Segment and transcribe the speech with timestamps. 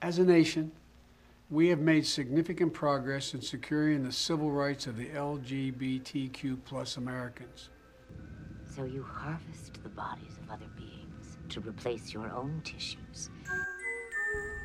[0.00, 0.70] As a nation,
[1.50, 7.70] we have made significant progress in securing the civil rights of the LGBTQ plus Americans.
[8.76, 13.30] So you harvest the bodies of other beings to replace your own tissues.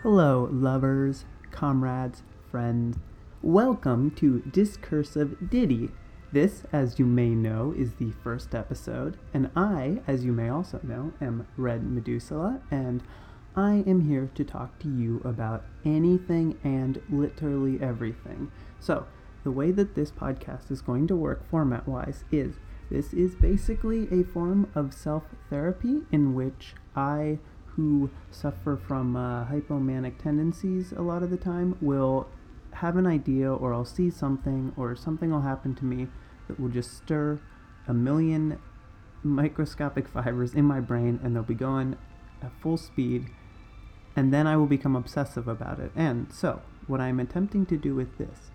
[0.03, 2.21] Hello, lovers, comrades,
[2.51, 2.99] friends.
[3.41, 5.89] Welcome to Discursive Ditty.
[6.31, 10.79] This, as you may know, is the first episode, and I, as you may also
[10.83, 13.01] know, am Red Medusa, and
[13.55, 18.51] I am here to talk to you about anything and literally everything.
[18.79, 19.05] So,
[19.43, 22.55] the way that this podcast is going to work format wise is
[22.89, 27.37] this is basically a form of self therapy in which I,
[27.75, 32.27] who suffer from uh, hypomanic tendencies a lot of the time, will
[32.71, 36.07] have an idea or I'll see something or something will happen to me
[36.47, 37.39] that will just stir
[37.87, 38.59] a million
[39.21, 41.97] microscopic fibers in my brain and they'll be going
[42.41, 43.29] at full speed
[44.15, 45.91] and then I will become obsessive about it.
[45.95, 48.51] And so, what I'm attempting to do with this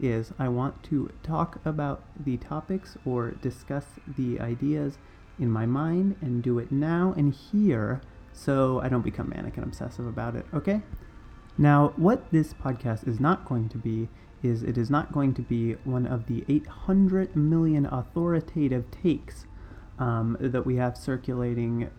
[0.00, 4.98] is I want to talk about the topics or discuss the ideas
[5.38, 8.00] in my mind and do it now and here
[8.32, 10.82] so I don't become manic and obsessive about it, okay?
[11.58, 14.08] Now, what this podcast is not going to be
[14.42, 19.46] is it is not going to be one of the 800 million authoritative takes
[19.98, 21.90] um, that we have circulating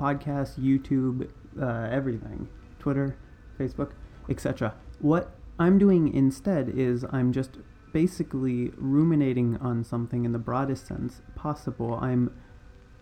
[0.00, 1.28] podcast, YouTube,
[1.60, 3.16] uh, everything, Twitter,
[3.58, 3.92] Facebook,
[4.28, 4.74] etc.
[5.00, 7.58] What I'm doing instead is I'm just
[7.92, 11.98] basically ruminating on something in the broadest sense possible.
[12.00, 12.34] I'm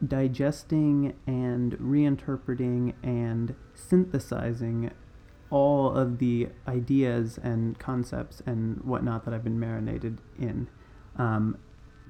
[0.07, 4.91] digesting and reinterpreting and synthesizing
[5.51, 10.69] all of the ideas and concepts and whatnot that I've been marinated in
[11.17, 11.59] um,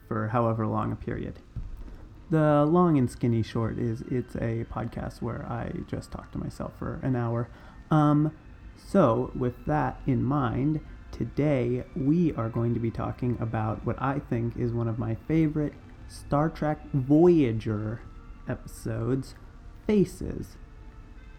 [0.08, 1.41] for however long a period.
[2.31, 6.78] The long and skinny short is it's a podcast where I just talk to myself
[6.78, 7.48] for an hour.
[7.91, 8.33] Um,
[8.77, 14.20] so, with that in mind, today we are going to be talking about what I
[14.20, 15.73] think is one of my favorite
[16.07, 18.01] Star Trek Voyager
[18.48, 19.35] episodes,
[19.89, 20.57] Faces.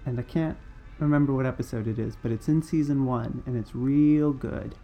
[0.05, 0.57] And I can't
[0.99, 4.75] remember what episode it is, but it's in season one and it's real good.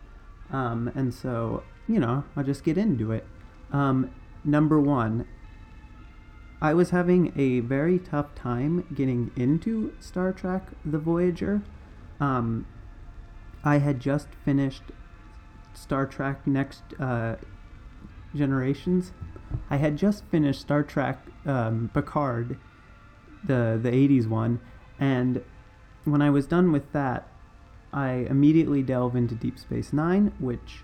[0.52, 3.26] Um, and so, you know, I'll just get into it.
[3.74, 4.12] Um,
[4.46, 5.28] number one,
[6.62, 11.62] I was having a very tough time getting into Star Trek The Voyager.
[12.20, 12.66] Um,
[13.64, 14.84] I had just finished
[15.74, 17.36] Star Trek Next uh,
[18.36, 19.12] Generations.
[19.70, 22.58] I had just finished Star Trek um, Picard,
[23.44, 24.60] the the '80s one,
[25.00, 25.44] and
[26.06, 27.28] when I was done with that,
[27.94, 30.84] I immediately delve into Deep Space Nine, which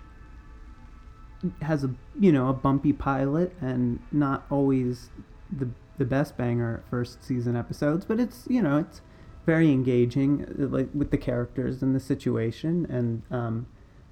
[1.62, 5.10] has a you know a bumpy pilot and not always
[5.58, 9.00] the the best banger first season episodes, but it's you know it's
[9.46, 13.66] very engaging, like with the characters and the situation and um,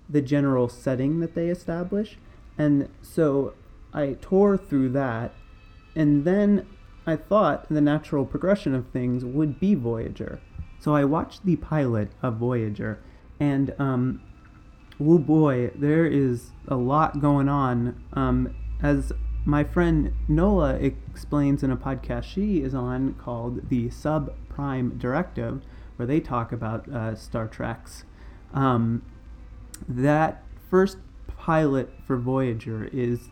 [0.09, 2.19] the general setting that they establish.
[2.59, 3.55] And so
[3.95, 5.33] I tore through that,
[5.97, 6.67] and then
[7.07, 10.41] I thought the natural progression of things would be Voyager.
[10.79, 13.03] So I watched the pilot of Voyager,
[13.41, 14.21] and um,
[15.01, 18.03] oh boy, there is a lot going on.
[18.13, 19.13] Um, as
[19.45, 25.63] my friend Nola explains in a podcast she is on called the Subprime Directive,
[25.97, 28.05] where they talk about uh, Star Trek's.
[28.55, 29.03] Um,
[29.89, 33.31] that first pilot for Voyager is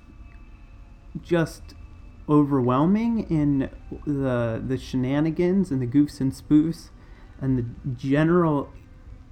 [1.22, 1.74] just
[2.28, 3.70] overwhelming in
[4.06, 6.90] the the shenanigans and the goofs and spoofs
[7.40, 8.72] and the general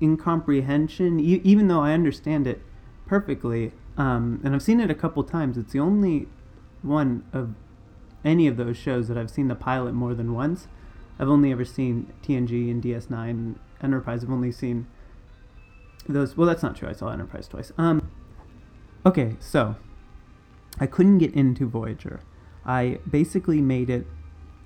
[0.01, 1.19] incomprehension.
[1.19, 2.63] Even though I understand it
[3.07, 6.29] perfectly, um, and I've seen it a couple times, it's the only
[6.83, 7.55] one of
[8.25, 10.69] any of those shows that I've seen the pilot more than once.
[11.19, 14.25] I've only ever seen TNG and DS9 and Enterprise.
[14.25, 14.87] I've only seen
[16.09, 16.37] those.
[16.37, 16.89] Well, that's not true.
[16.89, 17.73] I saw Enterprise twice.
[17.79, 18.11] Um,
[19.05, 19.77] okay, so
[20.81, 22.21] I couldn't get into Voyager.
[22.65, 24.07] I basically made it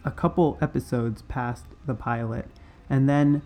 [0.05, 2.49] a couple episodes past the pilot,
[2.91, 3.43] and then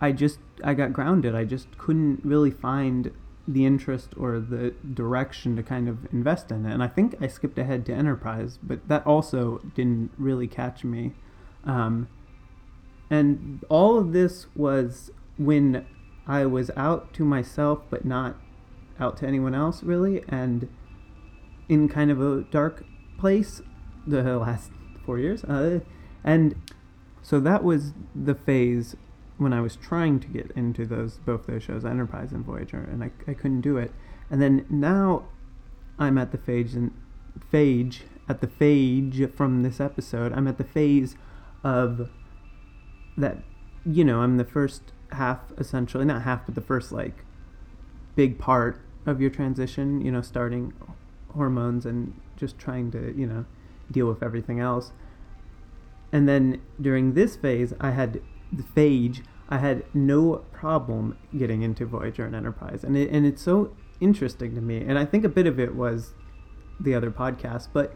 [0.00, 1.34] I just I got grounded.
[1.34, 3.12] I just couldn't really find
[3.46, 6.72] the interest or the direction to kind of invest in it.
[6.72, 11.12] And I think I skipped ahead to Enterprise, but that also didn't really catch me.
[11.64, 12.08] Um,
[13.10, 15.86] and all of this was when
[16.26, 18.36] I was out to myself, but not
[18.98, 20.68] out to anyone else, really, and
[21.68, 22.84] in kind of a dark
[23.18, 23.60] place
[24.06, 24.70] the last
[25.04, 25.44] four years.
[25.44, 25.80] Uh,
[26.22, 26.54] and
[27.22, 28.96] so that was the phase
[29.42, 33.02] when I was trying to get into those both those shows, Enterprise and Voyager, and
[33.02, 33.92] I, I couldn't do it.
[34.30, 35.24] And then now
[35.98, 36.92] I'm at the phase and
[37.52, 40.32] phage at the phage from this episode.
[40.32, 41.16] I'm at the phase
[41.64, 42.10] of
[43.16, 43.38] that
[43.84, 47.24] you know, I'm the first half essentially, not half, but the first like
[48.14, 50.00] big part of your transition.
[50.00, 50.72] You know, starting
[51.34, 53.44] hormones and just trying to you know
[53.90, 54.92] deal with everything else.
[56.12, 58.20] And then during this phase, I had
[58.52, 59.24] the phage.
[59.52, 64.54] I had no problem getting into Voyager and Enterprise, and it, and it's so interesting
[64.54, 64.78] to me.
[64.78, 66.14] And I think a bit of it was
[66.80, 67.94] the other podcast, but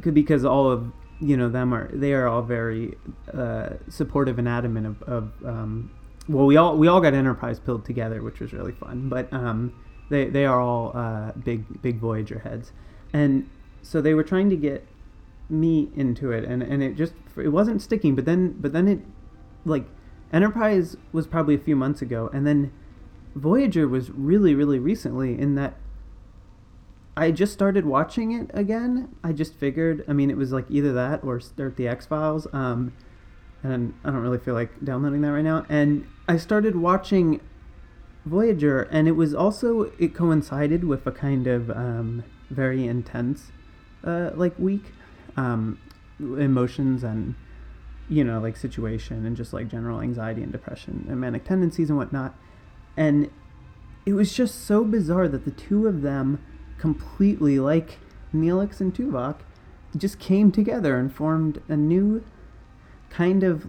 [0.00, 0.90] because all of
[1.20, 2.96] you know them are they are all very
[3.34, 5.90] uh, supportive and adamant of, of um,
[6.30, 9.74] well we all we all got Enterprise pilled together, which was really fun, but um,
[10.08, 12.72] they they are all uh, big big Voyager heads,
[13.12, 13.50] and
[13.82, 14.88] so they were trying to get
[15.50, 19.00] me into it, and and it just it wasn't sticking, but then but then it
[19.66, 19.84] like
[20.32, 22.72] Enterprise was probably a few months ago, and then
[23.34, 25.76] Voyager was really really recently in that
[27.16, 29.14] I just started watching it again.
[29.22, 32.46] I just figured, I mean, it was like either that or start the X Files.
[32.54, 32.94] Um,
[33.62, 35.66] and I don't really feel like downloading that right now.
[35.68, 37.40] And I started watching
[38.24, 43.52] Voyager, and it was also it coincided with a kind of um, very intense,
[44.04, 44.92] uh, like week,
[45.36, 45.78] um,
[46.18, 47.34] emotions and
[48.12, 51.98] you know like situation and just like general anxiety and depression and manic tendencies and
[51.98, 52.34] whatnot.
[52.96, 53.30] And
[54.04, 56.44] it was just so bizarre that the two of them
[56.78, 57.98] completely like
[58.34, 59.36] Neelix and Tuvok
[59.96, 62.22] just came together and formed a new
[63.08, 63.68] kind of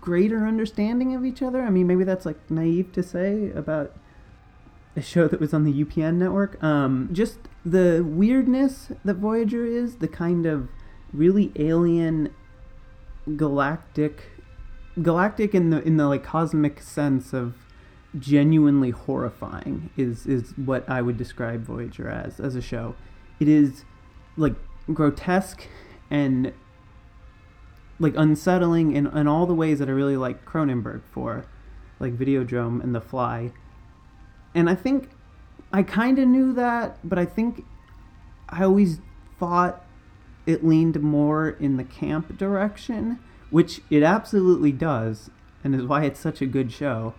[0.00, 1.62] greater understanding of each other.
[1.62, 3.94] I mean, maybe that's like naive to say about
[4.96, 6.62] a show that was on the UPN network.
[6.62, 10.68] Um, just the weirdness that Voyager is, the kind of
[11.12, 12.34] really alien,
[13.36, 14.30] galactic,
[15.00, 17.54] galactic in the in the like cosmic sense of
[18.18, 22.94] genuinely horrifying is is what I would describe Voyager as as a show.
[23.40, 23.84] It is
[24.36, 24.54] like
[24.92, 25.66] grotesque
[26.10, 26.52] and
[27.98, 31.46] like unsettling in, in all the ways that I really like Cronenberg for,
[32.00, 33.52] like Videodrome and The Fly.
[34.54, 35.10] And I think
[35.72, 37.64] I kind of knew that, but I think
[38.48, 39.00] I always
[39.38, 39.86] thought
[40.46, 43.18] it leaned more in the camp direction,
[43.50, 45.30] which it absolutely does,
[45.62, 47.14] and is why it's such a good show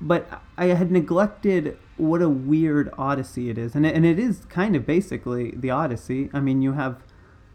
[0.00, 4.44] but I had neglected what a weird Odyssey it is, and it, and it is
[4.46, 6.28] kind of basically the Odyssey.
[6.32, 7.02] I mean, you have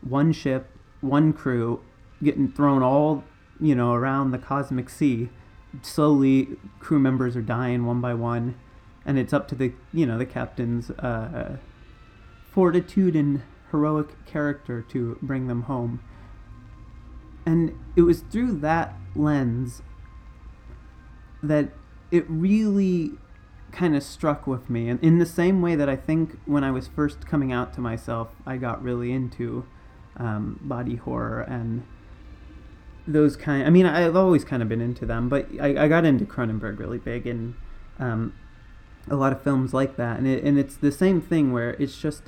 [0.01, 0.69] one ship,
[1.01, 1.81] one crew,
[2.23, 3.23] getting thrown all
[3.59, 5.29] you know around the cosmic sea.
[5.83, 8.55] Slowly, crew members are dying one by one,
[9.05, 11.57] and it's up to the you know the captain's uh,
[12.51, 16.01] fortitude and heroic character to bring them home.
[17.45, 19.81] And it was through that lens
[21.41, 21.69] that
[22.11, 23.11] it really
[23.71, 26.69] kind of struck with me and in the same way that i think when i
[26.69, 29.65] was first coming out to myself i got really into
[30.17, 31.83] um, body horror and
[33.07, 36.03] those kind i mean i've always kind of been into them but i, I got
[36.05, 37.55] into cronenberg really big and
[37.97, 38.35] um,
[39.09, 41.97] a lot of films like that and, it, and it's the same thing where it's
[41.97, 42.23] just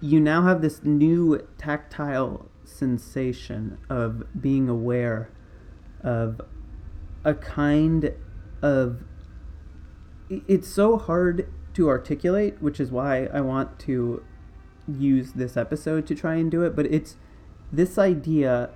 [0.00, 5.30] you now have this new tactile sensation of being aware
[6.02, 6.40] of
[7.24, 8.12] a kind
[8.62, 9.02] of
[10.30, 14.22] it's so hard to articulate, which is why I want to
[14.86, 17.16] use this episode to try and do it, but it's
[17.72, 18.70] this idea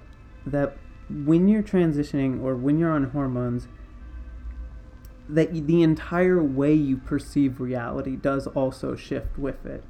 [0.47, 0.77] that
[1.11, 3.69] when you're transitioning or when you're on hormones,
[5.29, 9.85] that the entire way you perceive reality does also shift with it.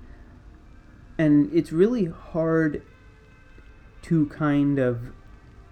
[1.23, 2.83] And it's really hard
[4.03, 5.13] to kind of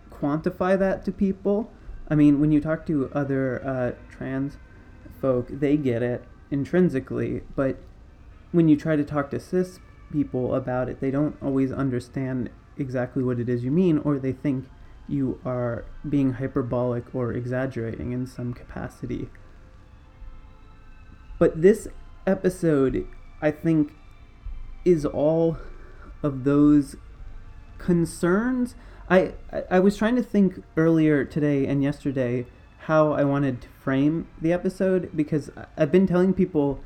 [0.08, 1.72] quantify that to people.
[2.08, 4.58] I mean, when you talk to other uh, trans
[5.20, 7.78] folk, they get it intrinsically, but
[8.52, 9.80] when you try to talk to cis
[10.12, 14.32] people about it, they don't always understand exactly what it is you mean, or they
[14.32, 14.68] think
[15.08, 19.28] you are being hyperbolic or exaggerating in some capacity.
[21.40, 21.88] But this
[22.24, 23.08] episode,
[23.42, 23.94] I think,
[24.84, 25.58] is all
[26.22, 26.96] of those
[27.78, 28.74] concerns.
[29.08, 29.32] I,
[29.70, 32.46] I, was trying to think earlier today and yesterday
[32.80, 36.80] how I wanted to frame the episode because I've been telling people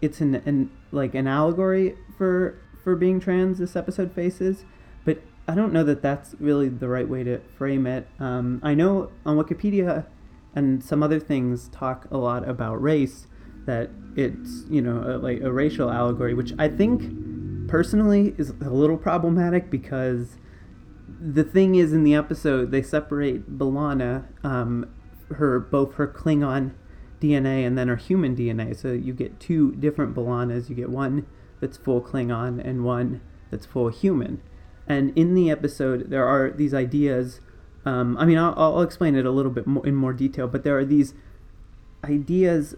[0.00, 3.58] it's an, an like an allegory for for being trans.
[3.58, 4.64] This episode faces,
[5.04, 8.06] but I don't know that that's really the right way to frame it.
[8.20, 10.06] Um, I know on Wikipedia
[10.54, 13.26] and some other things talk a lot about race
[13.66, 17.02] that it's you know a, like a racial allegory, which I think
[17.68, 20.36] personally is a little problematic because
[21.20, 24.90] the thing is in the episode they separate B'Elanna um,
[25.34, 26.72] her both her Klingon
[27.20, 28.76] DNA and then her human DNA.
[28.76, 30.68] So you get two different B'Elannas.
[30.68, 31.26] You get one
[31.60, 34.42] that's full Klingon and one that's full human.
[34.86, 37.40] And in the episode, there are these ideas
[37.86, 40.64] Um, I mean, I'll, I'll explain it a little bit more in more detail, but
[40.64, 41.14] there are these
[42.02, 42.76] ideas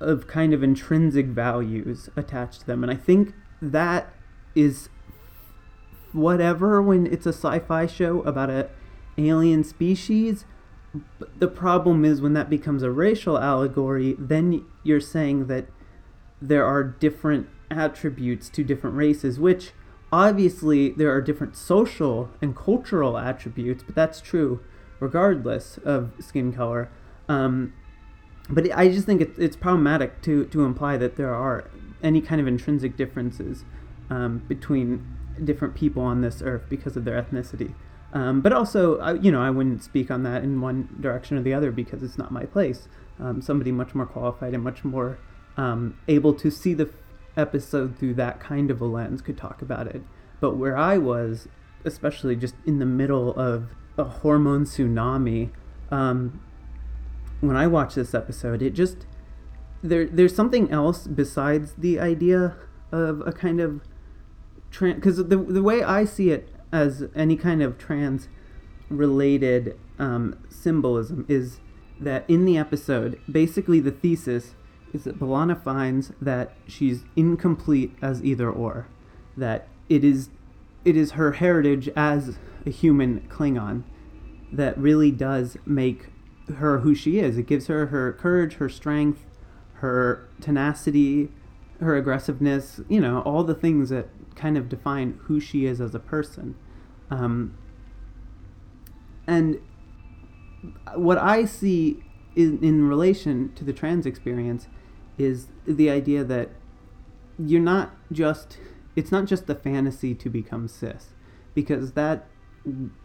[0.00, 3.34] of kind of intrinsic values attached to them, and I think
[3.72, 4.12] that
[4.54, 4.88] is
[6.12, 8.68] whatever when it's a sci-fi show about a
[9.18, 10.44] alien species.
[11.18, 15.66] But the problem is when that becomes a racial allegory, then you're saying that
[16.40, 19.72] there are different attributes to different races, which
[20.12, 24.60] obviously there are different social and cultural attributes, but that's true
[25.00, 26.88] regardless of skin color.
[27.28, 27.72] Um,
[28.48, 31.70] but I just think it, it's problematic to, to imply that there are
[32.04, 33.64] any kind of intrinsic differences
[34.10, 35.04] um, between
[35.42, 37.74] different people on this earth because of their ethnicity.
[38.12, 41.42] Um, but also, I, you know, I wouldn't speak on that in one direction or
[41.42, 42.88] the other because it's not my place.
[43.18, 45.18] Um, somebody much more qualified and much more
[45.56, 46.90] um, able to see the
[47.36, 50.02] episode through that kind of a lens could talk about it.
[50.40, 51.48] But where I was,
[51.84, 55.50] especially just in the middle of a hormone tsunami,
[55.90, 56.40] um,
[57.40, 59.06] when I watched this episode, it just
[59.84, 62.56] there there's something else besides the idea
[62.90, 63.82] of a kind of
[64.70, 68.28] trans because the the way I see it as any kind of trans
[68.88, 71.60] related um, symbolism is
[72.00, 74.54] that in the episode, basically the thesis
[74.92, 78.88] is that B'Elanna finds that she's incomplete as either or,
[79.36, 80.30] that it is
[80.84, 83.84] it is her heritage as a human Klingon
[84.52, 86.06] that really does make
[86.56, 87.36] her who she is.
[87.36, 89.24] It gives her her courage, her strength,
[89.84, 91.28] her tenacity,
[91.78, 95.94] her aggressiveness, you know, all the things that kind of define who she is as
[95.94, 96.54] a person.
[97.10, 97.58] Um,
[99.26, 99.60] and
[100.94, 102.02] what I see
[102.34, 104.68] in, in relation to the trans experience
[105.18, 106.48] is the idea that
[107.38, 108.56] you're not just
[108.96, 111.08] it's not just the fantasy to become cis
[111.52, 112.26] because that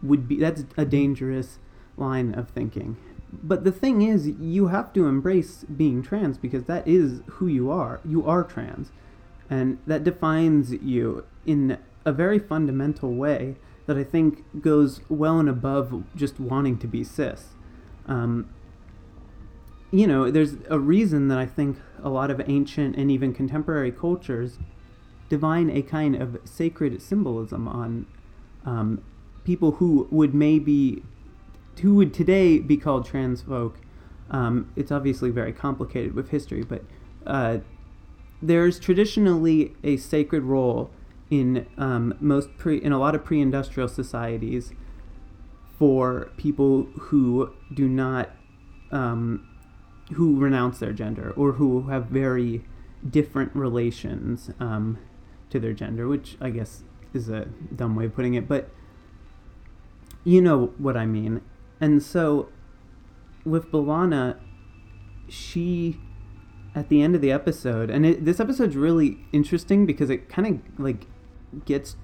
[0.02, 1.58] would be that's a dangerous
[1.96, 2.96] line of thinking
[3.32, 7.70] but the thing is you have to embrace being trans because that is who you
[7.70, 8.00] are.
[8.04, 8.90] You are trans.
[9.48, 13.56] And that defines you in a very fundamental way
[13.86, 17.50] that i think goes well and above just wanting to be cis.
[18.06, 18.48] Um,
[19.90, 23.90] you know there's a reason that i think a lot of ancient and even contemporary
[23.90, 24.58] cultures
[25.28, 28.06] divine a kind of sacred symbolism on
[28.64, 29.02] um,
[29.44, 31.02] people who would maybe
[31.80, 33.78] who would today be called trans folk.
[34.30, 36.84] Um, it's obviously very complicated with history, but
[37.26, 37.58] uh,
[38.40, 40.90] there's traditionally a sacred role
[41.30, 44.72] in um, most pre in a lot of pre-industrial societies
[45.78, 48.30] for people who do not
[48.90, 49.46] um,
[50.14, 52.64] who renounce their gender or who have very
[53.08, 54.98] different relations um,
[55.48, 56.82] to their gender, which I guess
[57.14, 58.70] is a dumb way of putting it, but
[60.24, 61.40] you know what I mean.
[61.80, 62.48] And so
[63.44, 64.38] with B'Elanna,
[65.28, 65.98] she
[66.74, 70.46] at the end of the episode, and it, this episode's really interesting because it kind
[70.46, 71.06] of like
[71.64, 71.96] gets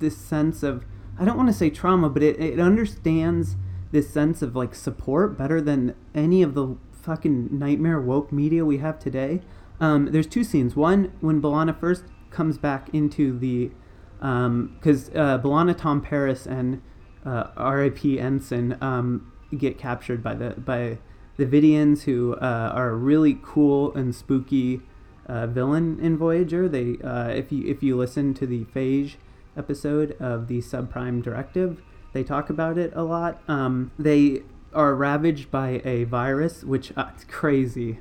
[0.00, 0.84] this sense of
[1.18, 3.56] I don't want to say trauma, but it, it understands
[3.92, 8.78] this sense of like support better than any of the fucking nightmare woke media we
[8.78, 9.42] have today.
[9.78, 10.74] Um, there's two scenes.
[10.74, 13.70] One when B'Elanna first comes back into the
[14.18, 16.80] because um, uh, B'Elanna, Tom Paris, and
[17.24, 18.18] uh, R.I.P.
[18.18, 20.98] Ensign um, get captured by the by
[21.36, 24.80] the Vidians, who uh, are a really cool and spooky
[25.26, 26.68] uh, villain in Voyager.
[26.68, 29.14] They, uh, if you if you listen to the Phage
[29.56, 33.40] episode of the Subprime Directive, they talk about it a lot.
[33.48, 34.42] Um, they
[34.74, 38.00] are ravaged by a virus, which uh, it's crazy.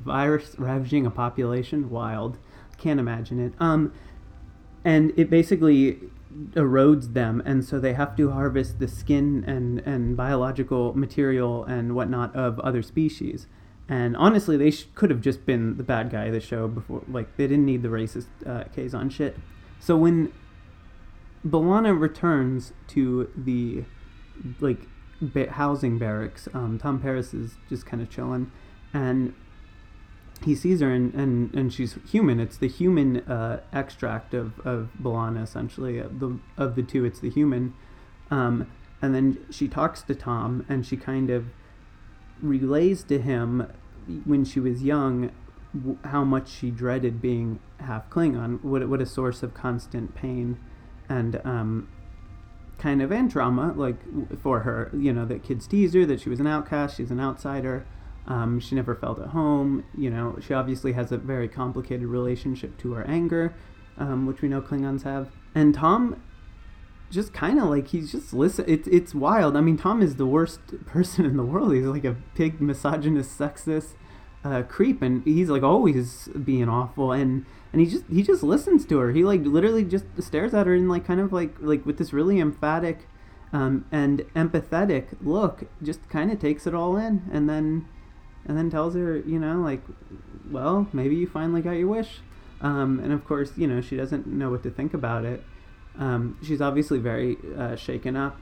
[0.00, 2.38] Virus ravaging a population, wild.
[2.78, 3.52] Can't imagine it.
[3.60, 3.92] Um,
[4.84, 5.98] and it basically
[6.52, 11.94] erodes them, and so they have to harvest the skin and and biological material and
[11.94, 13.46] whatnot of other species.
[13.88, 17.02] And honestly, they sh- could have just been the bad guy of the show before.
[17.08, 19.36] Like they didn't need the racist uh, Kazon shit.
[19.80, 20.32] So when
[21.46, 23.84] B'Elanna returns to the
[24.60, 24.86] like
[25.50, 26.48] housing barracks.
[26.54, 28.50] Um, Tom Paris is just kind of chilling,
[28.92, 29.34] and
[30.44, 32.40] he sees her, and, and, and she's human.
[32.40, 36.00] It's the human uh, extract of of B'Elanna, essentially.
[36.00, 37.74] Uh, the of the two, it's the human.
[38.30, 38.70] Um,
[39.02, 41.46] and then she talks to Tom, and she kind of
[42.42, 43.70] relays to him
[44.24, 45.30] when she was young
[45.74, 48.62] w- how much she dreaded being half Klingon.
[48.62, 50.58] What what a source of constant pain,
[51.08, 51.88] and um,
[52.78, 53.96] kind of and trauma like
[54.40, 57.20] for her you know that kids teased her that she was an outcast she's an
[57.20, 57.86] outsider
[58.26, 62.76] um, she never felt at home you know she obviously has a very complicated relationship
[62.78, 63.54] to her anger
[63.98, 66.20] um, which we know klingons have and tom
[67.10, 68.64] just kind of like he's just listen.
[68.68, 69.56] It's it's wild.
[69.56, 71.74] I mean, Tom is the worst person in the world.
[71.74, 73.94] He's like a big misogynist, sexist
[74.44, 77.12] uh, creep, and he's like always being awful.
[77.12, 79.10] And and he just he just listens to her.
[79.12, 82.12] He like literally just stares at her and like kind of like like with this
[82.12, 83.08] really emphatic
[83.52, 87.88] um, and empathetic look, just kind of takes it all in, and then
[88.46, 89.82] and then tells her, you know, like,
[90.50, 92.20] well, maybe you finally got your wish.
[92.60, 95.42] Um, and of course, you know, she doesn't know what to think about it.
[95.98, 98.38] Um, she's obviously very uh, shaken up.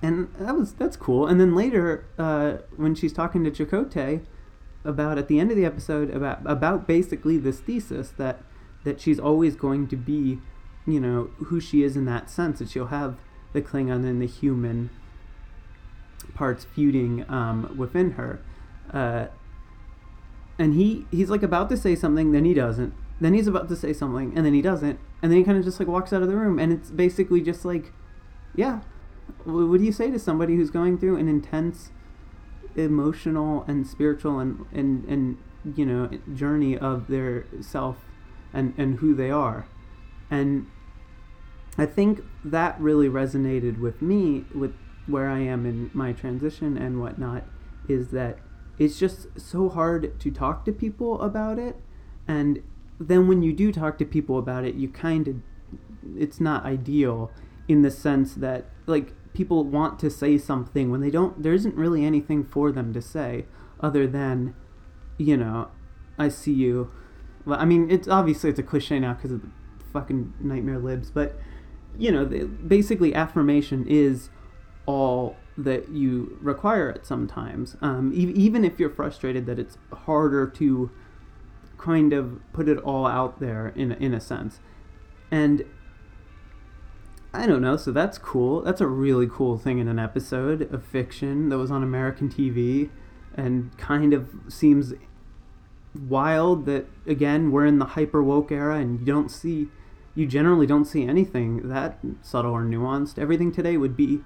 [0.00, 1.26] And that was that's cool.
[1.26, 4.22] And then later, uh, when she's talking to Chakotay
[4.84, 8.42] about at the end of the episode about about basically this thesis that
[8.82, 10.40] that she's always going to be,
[10.86, 13.16] you know, who she is in that sense that she'll have
[13.52, 14.90] the Klingon and the human
[16.34, 18.40] parts feuding um, within her.
[18.92, 19.26] Uh,
[20.58, 22.94] and he he's like about to say something, then he doesn't.
[23.20, 24.98] Then he's about to say something, and then he doesn't.
[25.22, 27.40] And then he kind of just like walks out of the room, and it's basically
[27.40, 27.92] just like,
[28.54, 28.80] yeah,
[29.44, 31.90] what do you say to somebody who's going through an intense
[32.76, 35.38] emotional and spiritual and and and
[35.76, 37.98] you know journey of their self
[38.52, 39.66] and and who they are
[40.30, 40.66] and
[41.76, 44.74] i think that really resonated with me with
[45.12, 47.44] where i am in my transition and whatnot
[47.88, 48.38] is that
[48.78, 51.76] it's just so hard to talk to people about it.
[52.26, 52.62] And
[52.98, 55.36] then when you do talk to people about it you kind of
[56.16, 57.30] it's not ideal
[57.66, 61.74] in the sense that like people want to say something when they don't there isn't
[61.74, 63.44] really anything for them to say
[63.80, 64.54] other than
[65.16, 65.68] you know
[66.18, 66.92] i see you.
[67.44, 69.48] Well i mean it's obviously it's a cliche now because of the
[69.92, 71.36] fucking nightmare libs but
[71.98, 74.30] you know the, basically affirmation is
[74.86, 80.46] all that you require it sometimes um, e- even if you're frustrated that it's harder
[80.46, 80.90] to
[81.78, 84.60] kind of put it all out there in, in a sense
[85.30, 85.64] and
[87.34, 87.76] I don't know.
[87.76, 88.60] So that's cool.
[88.60, 92.90] That's a really cool thing in an episode of fiction that was on American TV
[93.34, 94.92] and kind of seems
[96.08, 99.68] wild that, again, we're in the hyper woke era and you don't see,
[100.14, 103.18] you generally don't see anything that subtle or nuanced.
[103.18, 104.20] Everything today would be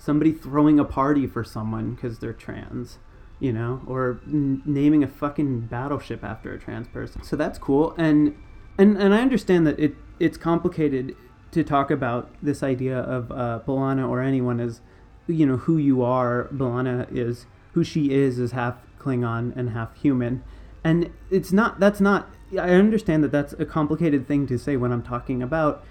[0.00, 2.98] somebody throwing a party for someone because they're trans,
[3.38, 7.22] you know, or n- naming a fucking battleship after a trans person.
[7.22, 7.94] So that's cool.
[7.98, 8.34] And,
[8.78, 11.14] and, and I understand that it, it's complicated
[11.52, 14.80] to talk about this idea of uh, B'Elanna or anyone as,
[15.26, 16.48] you know, who you are.
[16.50, 20.42] B'Elanna is who she is is half Klingon and half human,
[20.82, 21.80] and it's not.
[21.80, 22.28] That's not.
[22.52, 25.84] I understand that that's a complicated thing to say when I'm talking about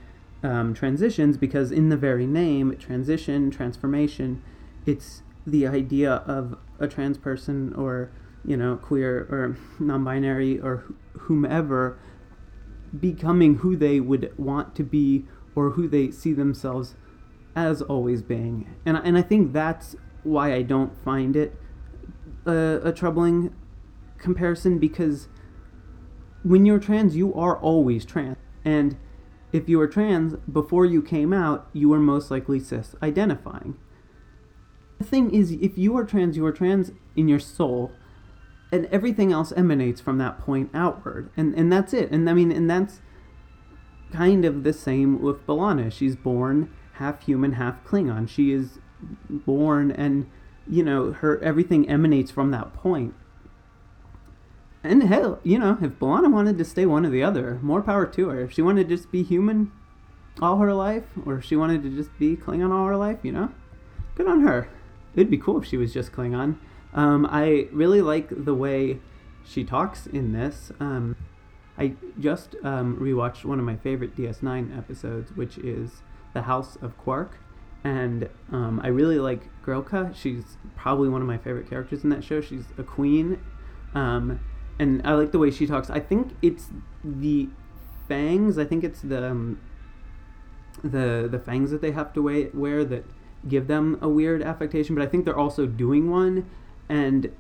[0.44, 4.42] um, transitions because in the very name, transition, transformation,
[4.86, 8.12] it's the idea of a trans person or
[8.46, 12.00] you know queer or non-binary or whomever
[12.98, 15.26] becoming who they would want to be
[15.56, 16.96] or who they see themselves
[17.56, 18.74] as always being.
[18.86, 21.56] And, and I think that's why I don't find it
[22.46, 23.54] a, a troubling
[24.18, 25.28] comparison because
[26.44, 28.38] when you're trans, you are always trans.
[28.64, 28.98] And
[29.52, 33.78] if you were trans before you came out, you were most likely cis identifying.
[35.00, 37.92] The thing is, if you are trans, you are trans in your soul,
[38.72, 41.30] and everything else emanates from that point outward.
[41.36, 42.12] And, and that's it.
[42.12, 43.02] And I mean, and that's
[44.12, 45.92] kind of the same with B'Elanna.
[45.92, 48.28] She's born half human, half Klingon.
[48.30, 48.80] She is
[49.30, 50.30] born and
[50.70, 53.16] you know, her everything emanates from that point.
[54.84, 58.06] And hell, you know, if B'Elanna wanted to stay one or the other, more power
[58.06, 58.42] to her.
[58.42, 59.72] If she wanted to just be human
[60.42, 63.32] all her life, or if she wanted to just be Klingon all her life, you
[63.32, 63.52] know,
[64.16, 64.70] good on her.
[65.16, 66.58] It'd be cool if she was just Klingon.
[66.94, 69.00] Um, I really like the way
[69.46, 70.72] she talks in this.
[70.80, 71.18] Um,
[71.78, 76.98] I just um, rewatched one of my favorite DS9 episodes, which is The House of
[76.98, 77.38] Quark.
[77.84, 80.14] And um, I really like Grilka.
[80.16, 82.42] She's probably one of my favorite characters in that show.
[82.42, 83.42] She's a queen.
[83.94, 84.40] Um,
[84.80, 85.90] and I like the way she talks.
[85.90, 86.70] I think it's
[87.04, 87.50] the
[88.08, 88.58] fangs.
[88.58, 89.60] I think it's the um,
[90.84, 93.06] the the fangs that they have to wear, wear that
[93.48, 94.96] give them a weird affectation.
[94.96, 96.50] But I think they're also doing one.
[96.88, 97.32] And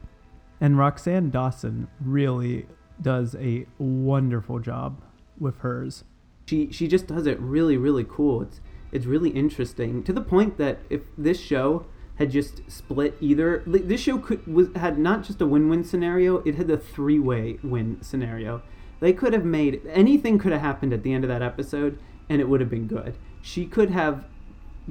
[0.59, 2.67] and Roxann Dawson really
[3.01, 5.01] does a wonderful job
[5.39, 6.03] with hers.
[6.45, 8.41] She she just does it really really cool.
[8.41, 8.59] It's
[8.91, 11.85] it's really interesting to the point that if this show
[12.19, 16.55] had just split either this show could was had not just a win-win scenario, it
[16.55, 18.61] had a three-way win scenario.
[18.99, 22.41] They could have made anything could have happened at the end of that episode and
[22.41, 23.15] it would have been good.
[23.41, 24.25] She could have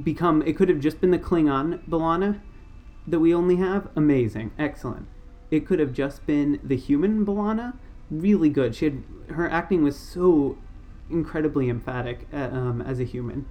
[0.02, 2.40] become it could have just been the Klingon B'Elanna
[3.06, 3.88] that we only have.
[3.94, 4.52] Amazing.
[4.58, 5.06] Excellent.
[5.50, 7.74] It could have just been the human B'Elanna
[8.10, 8.74] really good.
[8.74, 10.56] She had her acting was so
[11.10, 13.44] incredibly emphatic uh, um, as a human,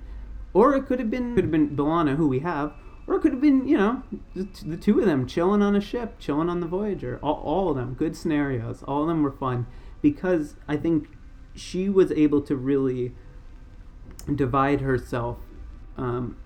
[0.54, 2.74] or it could have been could have been B'Elanna, who we have,
[3.08, 4.04] or it could have been you know
[4.36, 7.20] the, two of them chilling on a ship, chilling on the Voyager.
[7.24, 8.84] All, all of them, good scenarios.
[8.84, 9.66] All of them were fun.
[10.02, 11.08] Because I think
[11.56, 13.16] she was able to really
[14.34, 15.38] divide herself
[15.98, 16.38] um,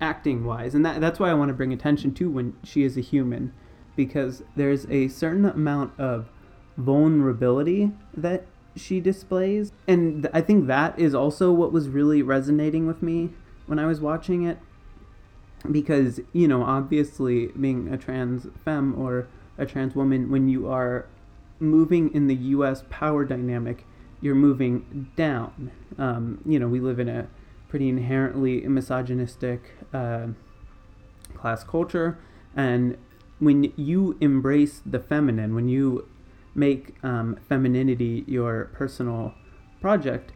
[0.00, 2.96] acting wise and that, that's why i want to bring attention to when she is
[2.96, 3.52] a human.
[3.94, 6.30] Because there's a certain amount of
[6.78, 9.72] vulnerability that she displays.
[9.86, 13.30] And i think that is also what was really resonating with me
[13.66, 14.58] when i was watching it
[15.70, 21.06] because you know obviously being a trans femme or a trans woman when you are
[21.58, 23.84] moving in the us power dynamic
[24.22, 25.70] you're moving down.
[25.98, 27.28] Um, you know we live in a
[27.68, 30.28] pretty inherently misogynistic uh,
[31.34, 32.18] class culture.
[32.56, 32.98] And
[33.40, 36.06] when you embrace the feminine when you
[36.54, 39.34] make um, femininity your personal
[39.80, 40.32] project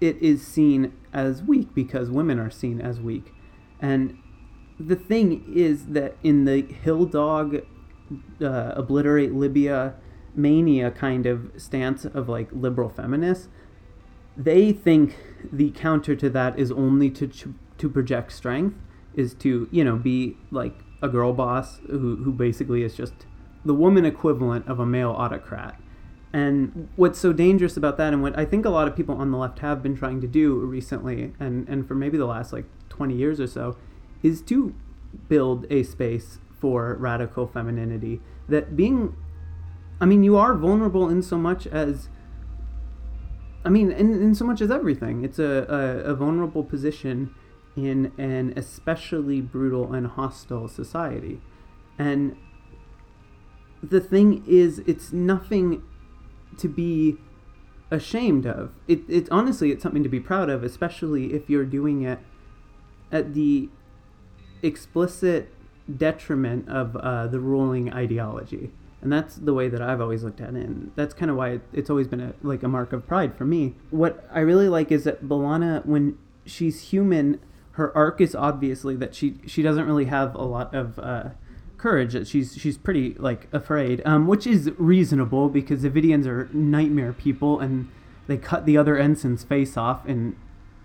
[0.00, 3.32] it is seen as weak because women are seen as weak
[3.80, 4.18] and
[4.78, 7.56] the thing is that in the hill dog
[8.40, 9.94] uh, obliterate libya
[10.34, 13.48] mania kind of stance of like liberal feminists
[14.36, 15.16] they think
[15.52, 18.76] the counter to that is only to ch- to project strength
[19.14, 23.26] is to you know be like a girl boss who who basically is just
[23.64, 25.78] the woman equivalent of a male autocrat.
[26.32, 29.30] And what's so dangerous about that and what I think a lot of people on
[29.30, 32.66] the left have been trying to do recently and and for maybe the last like
[32.98, 33.76] 20 years or so
[34.22, 34.74] is to
[35.28, 39.16] build a space for radical femininity that being
[40.00, 42.08] I mean you are vulnerable in so much as
[43.64, 47.34] I mean, in, in so much as everything, it's a, a, a vulnerable position
[47.76, 51.40] in an especially brutal and hostile society.
[51.98, 52.36] And
[53.82, 55.82] the thing is, it's nothing
[56.56, 57.18] to be
[57.90, 58.72] ashamed of.
[58.86, 62.20] It, it honestly, it's something to be proud of, especially if you're doing it
[63.10, 63.68] at the
[64.62, 65.52] explicit
[65.96, 70.50] detriment of uh, the ruling ideology and that's the way that I've always looked at
[70.50, 73.36] it, and that's kind of why it's always been a, like a mark of pride
[73.36, 73.74] for me.
[73.90, 77.40] What I really like is that B'Elanna, when she's human,
[77.72, 81.30] her arc is obviously that she she doesn't really have a lot of uh,
[81.76, 82.12] courage.
[82.12, 87.12] That she's she's pretty like afraid, um, which is reasonable because the Vidians are nightmare
[87.12, 87.88] people, and
[88.26, 90.34] they cut the other ensign's face off in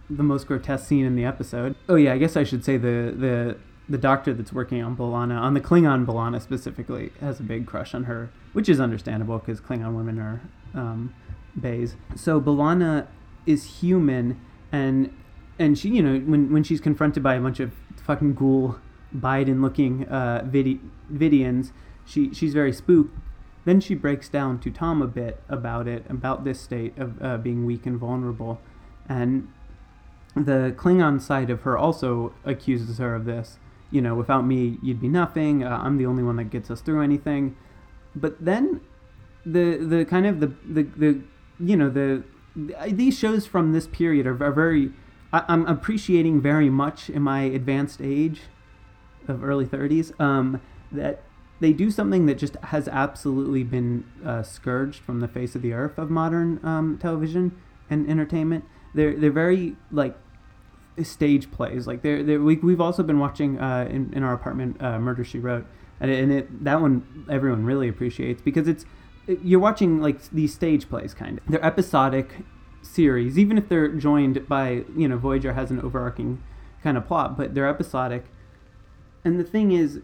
[0.09, 1.75] the most grotesque scene in the episode.
[1.87, 3.57] Oh yeah, I guess I should say the the
[3.89, 7.93] the doctor that's working on B'Elanna, on the Klingon B'Elanna specifically, has a big crush
[7.93, 10.41] on her, which is understandable because Klingon women are
[10.73, 11.13] um,
[11.59, 11.95] bays.
[12.15, 13.07] So B'Elanna
[13.45, 14.39] is human,
[14.71, 15.13] and
[15.59, 17.73] and she, you know, when when she's confronted by a bunch of
[18.05, 18.77] fucking ghoul
[19.15, 21.71] Biden-looking uh, Vidi- Vidians,
[22.05, 23.17] she she's very spooked.
[23.65, 27.37] Then she breaks down to Tom a bit about it, about this state of uh,
[27.37, 28.59] being weak and vulnerable,
[29.07, 29.47] and
[30.35, 33.59] the Klingon side of her also accuses her of this
[33.93, 35.63] you know, without me, you'd be nothing.
[35.63, 37.55] Uh, I'm the only one that gets us through anything.
[38.15, 38.81] But then,
[39.45, 41.21] the the kind of the the, the
[41.59, 42.23] you know the,
[42.55, 44.91] the these shows from this period are, are very
[45.31, 48.41] I, am appreciating very much in my advanced age
[49.27, 50.59] of early 30s um,
[50.91, 51.21] that
[51.59, 55.73] they do something that just has absolutely been uh, scourged from the face of the
[55.73, 57.55] earth of modern um, television
[57.91, 58.65] and entertainment.
[58.93, 60.17] They're they're very like
[61.01, 61.87] stage plays.
[61.87, 65.23] Like they're, they're we, we've also been watching uh, in, in our apartment uh, Murder
[65.23, 65.65] She Wrote,
[65.99, 68.85] and, it, and it that one everyone really appreciates because it's
[69.41, 71.43] you're watching like these stage plays kind of.
[71.47, 72.35] They're episodic
[72.81, 76.43] series, even if they're joined by you know Voyager has an overarching
[76.83, 78.25] kind of plot, but they're episodic.
[79.25, 80.01] And the thing is,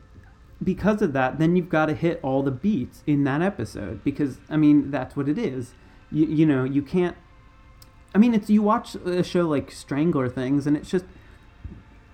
[0.64, 4.40] because of that, then you've got to hit all the beats in that episode because
[4.50, 5.74] I mean that's what it is.
[6.12, 7.16] You, you know you can't
[8.14, 11.06] I mean, it's you watch a show like Stranger Things, and it's just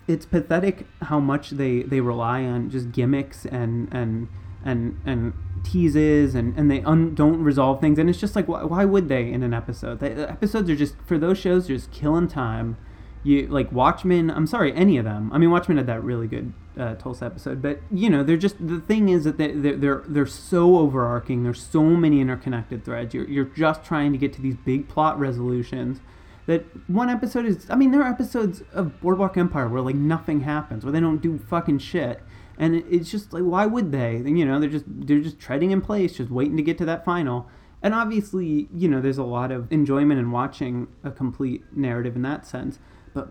[0.07, 4.27] it's pathetic how much they they rely on just gimmicks and and
[4.63, 7.97] and and teases and and they un, don't resolve things.
[7.97, 9.99] And it's just like why, why would they in an episode?
[9.99, 12.77] The episodes are just for those shows just killing time
[13.25, 14.29] you like Watchmen.
[14.29, 15.31] I'm sorry, any of them.
[15.33, 18.65] I mean, Watchmen had that really good uh, Tulsa episode, but you know, they're just
[18.65, 21.43] the thing is that they, they're they're they're so overarching.
[21.43, 23.13] There's so many interconnected threads.
[23.13, 25.99] You're you're just trying to get to these big plot resolutions.
[26.45, 27.67] That one episode is.
[27.69, 31.21] I mean, there are episodes of Boardwalk Empire where like nothing happens, where they don't
[31.21, 32.21] do fucking shit,
[32.59, 34.17] and it's just like, why would they?
[34.17, 37.03] You know, they're just they're just treading in place, just waiting to get to that
[37.03, 37.49] final.
[37.81, 42.21] And obviously, you know, there's a lot of enjoyment in watching a complete narrative in
[42.21, 42.79] that sense.
[43.15, 43.29] But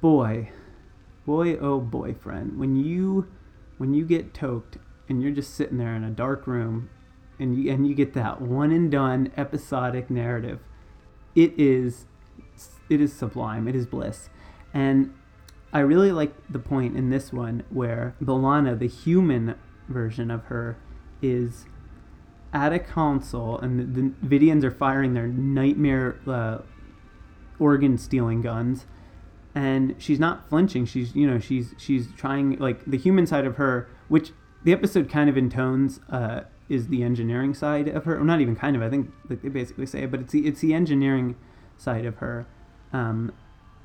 [0.00, 0.50] boy,
[1.24, 3.28] boy, oh boyfriend, when you
[3.78, 6.90] when you get toked and you're just sitting there in a dark room
[7.38, 10.58] and you and you get that one and done episodic narrative,
[11.36, 12.06] it is
[12.90, 13.68] it is sublime.
[13.68, 14.28] It is bliss,
[14.74, 15.14] and
[15.72, 19.54] I really like the point in this one where B'Elanna, the human
[19.88, 20.76] version of her,
[21.22, 21.66] is
[22.52, 26.58] at a console and the, the Vidians are firing their nightmare uh,
[27.60, 28.84] organ stealing guns
[29.54, 30.86] and she's not flinching.
[30.86, 34.32] She's you know she's she's trying like the human side of her which
[34.64, 38.22] the episode kind of intones uh, is the engineering side of her.
[38.22, 40.60] Not even kind of i think like they basically say it but it's the it's
[40.60, 41.36] the engineering
[41.76, 42.46] side of her
[42.92, 43.32] um,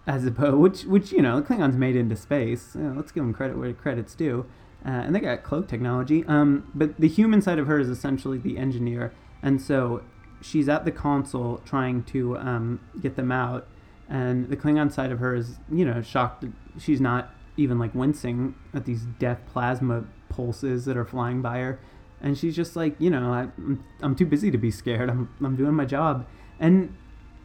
[0.06, 2.76] as opposed which which you know klingons made into space.
[2.76, 4.46] You know, let's give them credit where credit's due.
[4.86, 6.24] Uh, and they got cloak technology.
[6.28, 9.12] Um, but the human side of her is essentially the engineer.
[9.42, 10.04] And so
[10.40, 13.68] she's at the console trying to um, get them out
[14.10, 16.46] and the Klingon side of her is, you know, shocked.
[16.80, 21.80] She's not even like wincing at these death plasma pulses that are flying by her,
[22.22, 25.10] and she's just like, you know, I, am I'm too busy to be scared.
[25.10, 26.26] I'm I'm doing my job,
[26.60, 26.96] and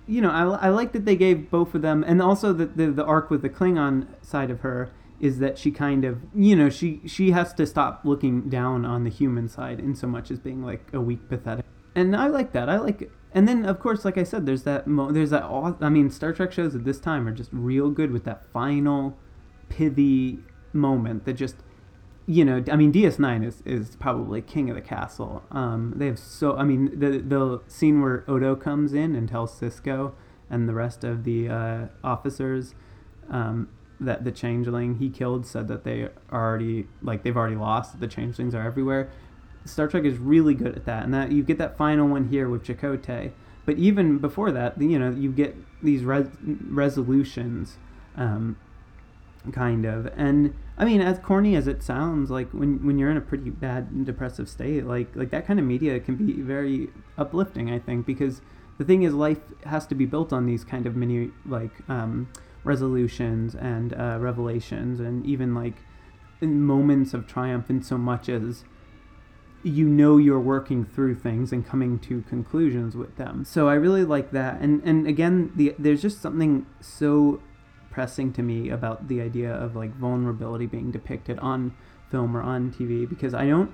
[0.06, 2.90] you know, I, I like that they gave both of them, and also that the
[2.90, 6.68] the arc with the Klingon side of her is that she kind of, you know,
[6.68, 10.38] she she has to stop looking down on the human side in so much as
[10.40, 11.64] being like a weak, pathetic.
[11.94, 12.68] And I like that.
[12.68, 15.76] I like and then of course like i said there's that mo- there's that aw-
[15.80, 19.16] i mean star trek shows at this time are just real good with that final
[19.68, 20.38] pithy
[20.72, 21.56] moment that just
[22.26, 25.42] you know i mean ds9 is, is probably king of the castle.
[25.50, 29.58] Um, they have so i mean the the scene where odo comes in and tells
[29.58, 30.12] Sisko
[30.48, 32.74] and the rest of the uh, officers
[33.30, 33.68] um,
[33.98, 38.06] that the changeling he killed said that they are already like they've already lost the
[38.06, 39.10] changelings are everywhere
[39.64, 42.48] Star Trek is really good at that, and that you get that final one here
[42.48, 43.32] with Chakotay.
[43.64, 47.76] But even before that, you know, you get these res- resolutions,
[48.16, 48.56] um,
[49.52, 50.12] kind of.
[50.16, 53.50] And I mean, as corny as it sounds, like when when you're in a pretty
[53.50, 57.70] bad depressive state, like like that kind of media can be very uplifting.
[57.70, 58.40] I think because
[58.78, 62.28] the thing is, life has to be built on these kind of mini like um,
[62.64, 65.76] resolutions and uh, revelations, and even like
[66.40, 68.64] moments of triumph in so much as
[69.62, 73.44] you know you're working through things and coming to conclusions with them.
[73.44, 74.60] So I really like that.
[74.60, 77.40] And and again, the there's just something so
[77.90, 81.74] pressing to me about the idea of like vulnerability being depicted on
[82.10, 83.72] film or on TV because I don't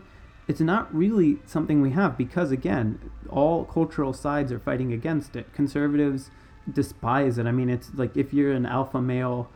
[0.48, 5.52] it's not really something we have because again, all cultural sides are fighting against it.
[5.52, 6.30] Conservatives
[6.72, 7.46] despise it.
[7.46, 9.50] I mean, it's like if you're an alpha male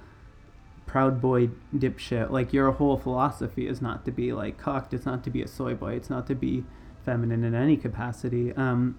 [0.87, 2.31] proud boy dipshit.
[2.31, 4.95] Like your whole philosophy is not to be like cocked.
[4.95, 5.95] It's not to be a soy boy.
[5.95, 6.65] It's not to be
[7.05, 8.53] feminine in any capacity.
[8.53, 8.99] Um,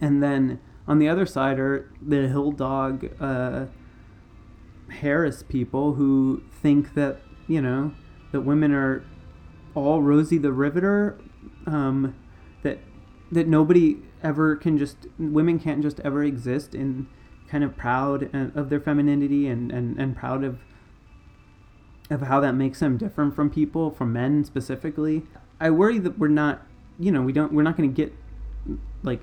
[0.00, 3.66] and then on the other side are the hill dog uh,
[4.90, 7.92] Harris people who think that you know
[8.32, 9.04] that women are
[9.74, 11.18] all Rosie the Riveter.
[11.66, 12.14] Um,
[12.62, 12.78] that
[13.32, 17.06] that nobody ever can just women can't just ever exist in
[17.48, 20.58] kind of proud uh, of their femininity and, and, and proud of
[22.10, 25.22] of how that makes them different from people, from men specifically.
[25.60, 26.66] I worry that we're not,
[26.98, 28.12] you know, we don't, we're not going to get,
[29.02, 29.22] like,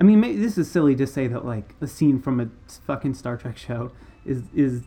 [0.00, 2.48] I mean, maybe this is silly to say that like a scene from a
[2.86, 3.90] fucking Star Trek show
[4.24, 4.82] is is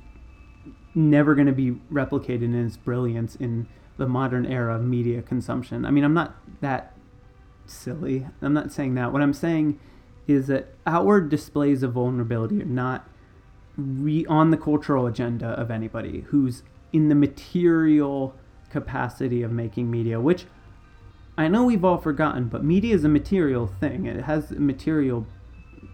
[0.96, 3.68] never going to be replicated in its brilliance in
[3.98, 5.86] the modern era of media consumption.
[5.86, 6.96] I mean, I'm not that
[7.66, 8.28] silly.
[8.42, 9.12] I'm not saying that.
[9.14, 9.80] What I'm saying
[10.28, 13.08] is that outward displays of vulnerability are not
[13.78, 18.36] re- on the cultural agenda of anybody who's in the material
[18.70, 20.46] capacity of making media, which
[21.38, 24.06] I know we've all forgotten, but media is a material thing.
[24.06, 25.26] It has material,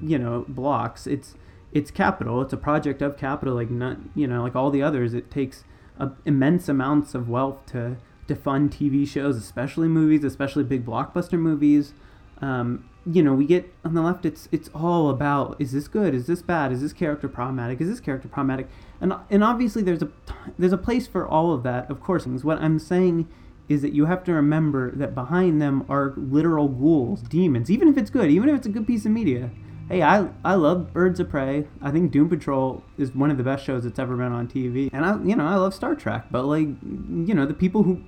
[0.02, 1.08] you know, blocks.
[1.08, 1.36] It's
[1.72, 2.42] it's capital.
[2.42, 5.14] It's a project of capital, like not you know, like all the others.
[5.14, 5.64] It takes
[6.00, 11.40] a, immense amounts of wealth to to fund TV shows, especially movies, especially big blockbuster
[11.40, 11.94] movies.
[12.42, 14.26] Um, you know, we get on the left.
[14.26, 16.14] It's it's all about is this good?
[16.14, 16.72] Is this bad?
[16.72, 17.80] Is this character problematic?
[17.82, 18.68] Is this character problematic?
[19.00, 20.10] And and obviously there's a
[20.58, 21.90] there's a place for all of that.
[21.90, 23.28] Of course, what I'm saying
[23.70, 27.70] is that you have to remember that behind them are literal ghouls, demons.
[27.70, 29.50] Even if it's good, even if it's a good piece of media.
[29.90, 31.66] Hey, I I love Birds of Prey.
[31.82, 34.90] I think Doom Patrol is one of the best shows that's ever been on TV.
[34.92, 38.02] And I you know I love Star Trek, but like you know the people who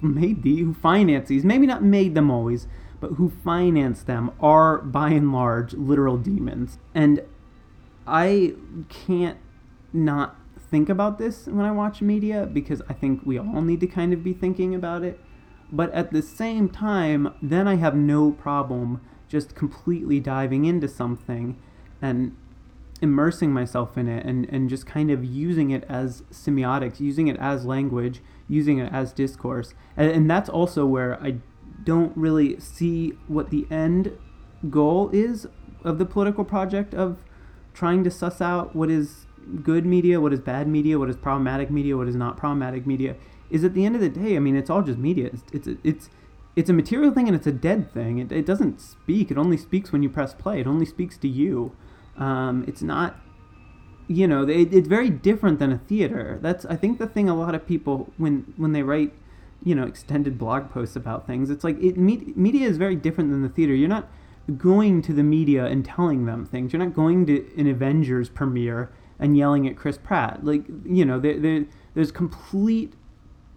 [0.00, 2.66] made the who finance these maybe not made them always
[3.00, 6.78] but who finance them are by and large literal demons.
[6.94, 7.22] And
[8.06, 8.54] I
[8.88, 9.38] can't
[9.92, 10.36] not
[10.70, 14.12] think about this when I watch media because I think we all need to kind
[14.12, 15.20] of be thinking about it.
[15.72, 21.60] But at the same time, then I have no problem just completely diving into something
[22.00, 22.36] and
[23.02, 27.36] immersing myself in it and, and just kind of using it as semiotics, using it
[27.38, 29.74] as language, using it as discourse.
[29.96, 31.36] And, and that's also where I
[31.86, 34.12] don't really see what the end
[34.68, 35.46] goal is
[35.84, 37.16] of the political project of
[37.72, 39.26] trying to suss out what is
[39.62, 43.16] good media, what is bad media, what is problematic media, what is not problematic media,
[43.48, 45.30] is at the end of the day, I mean, it's all just media.
[45.32, 46.10] It's it's it's,
[46.56, 48.18] it's a material thing and it's a dead thing.
[48.18, 49.30] It, it doesn't speak.
[49.30, 50.60] It only speaks when you press play.
[50.60, 51.76] It only speaks to you.
[52.16, 53.16] Um, it's not,
[54.08, 56.38] you know, it, it's very different than a theater.
[56.42, 59.12] That's I think the thing a lot of people when when they write,
[59.64, 63.30] you know, extended blog posts about things, it's like it me- media is very different
[63.30, 63.74] than the theater.
[63.74, 64.08] You're not
[64.56, 66.72] going to the media and telling them things.
[66.72, 70.44] You're not going to an Avengers premiere and yelling at Chris Pratt.
[70.44, 71.64] Like, you know, there, there,
[71.94, 72.92] there's complete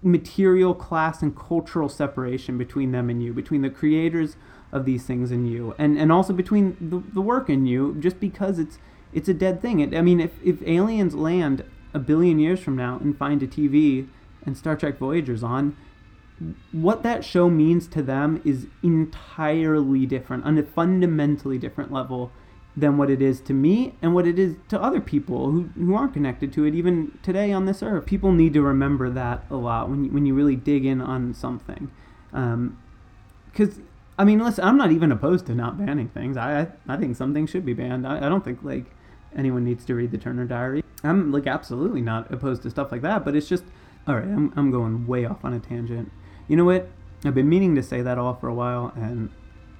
[0.02, 4.36] material, class, and cultural separation between them and you, between the creators
[4.72, 8.20] of these things and you, and, and also between the, the work and you, just
[8.20, 8.78] because it's
[9.12, 9.80] it's a dead thing.
[9.80, 13.48] It, I mean, if, if aliens land a billion years from now and find a
[13.48, 14.08] TV
[14.46, 15.76] and Star Trek Voyager's on,
[16.72, 22.32] what that show means to them is entirely different on a fundamentally different level
[22.78, 25.96] than what it is to me and what it is to other people who, who
[25.96, 28.06] aren't connected to it even today on this earth.
[28.06, 31.34] People need to remember that a lot when you, when you really dig in on
[31.34, 31.92] something.
[32.32, 36.38] Because, um, I mean, listen, I'm not even opposed to not banning things.
[36.38, 38.08] I, I, think some things should be banned.
[38.08, 38.86] I, I don't think, like,
[39.36, 40.84] anyone needs to read the Turner Diary.
[41.04, 43.64] I'm, like, absolutely not opposed to stuff like that, but it's just,
[44.08, 46.12] all right, I'm, I'm going way off on a tangent.
[46.50, 46.90] You know what?
[47.24, 49.30] I've been meaning to say that all for a while, and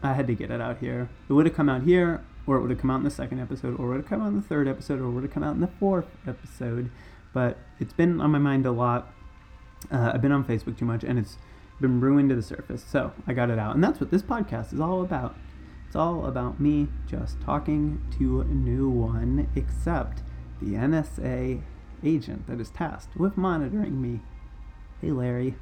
[0.04, 1.10] I had to get it out here.
[1.28, 3.40] It would have come out here, or it would have come out in the second
[3.40, 5.34] episode, or it would have come out in the third episode, or it would have
[5.34, 6.92] come out in the fourth episode.
[7.34, 9.12] But it's been on my mind a lot.
[9.92, 11.40] Uh, I've been on Facebook too much, and it's
[11.82, 12.86] been ruined to the surface.
[12.88, 15.36] So I got it out, and that's what this podcast is all about.
[15.88, 20.22] It's all about me just talking to new one, except
[20.62, 21.64] the NSA
[22.04, 24.20] agent that is tasked with monitoring me.
[25.02, 25.56] Hey, Larry.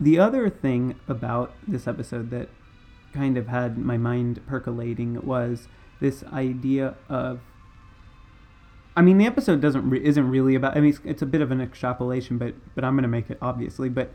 [0.00, 2.48] The other thing about this episode that
[3.12, 5.68] kind of had my mind percolating was
[6.00, 7.40] this idea of
[8.96, 11.40] I mean the episode doesn't re- isn't really about I mean it's, it's a bit
[11.40, 14.12] of an extrapolation but but I'm going to make it obviously but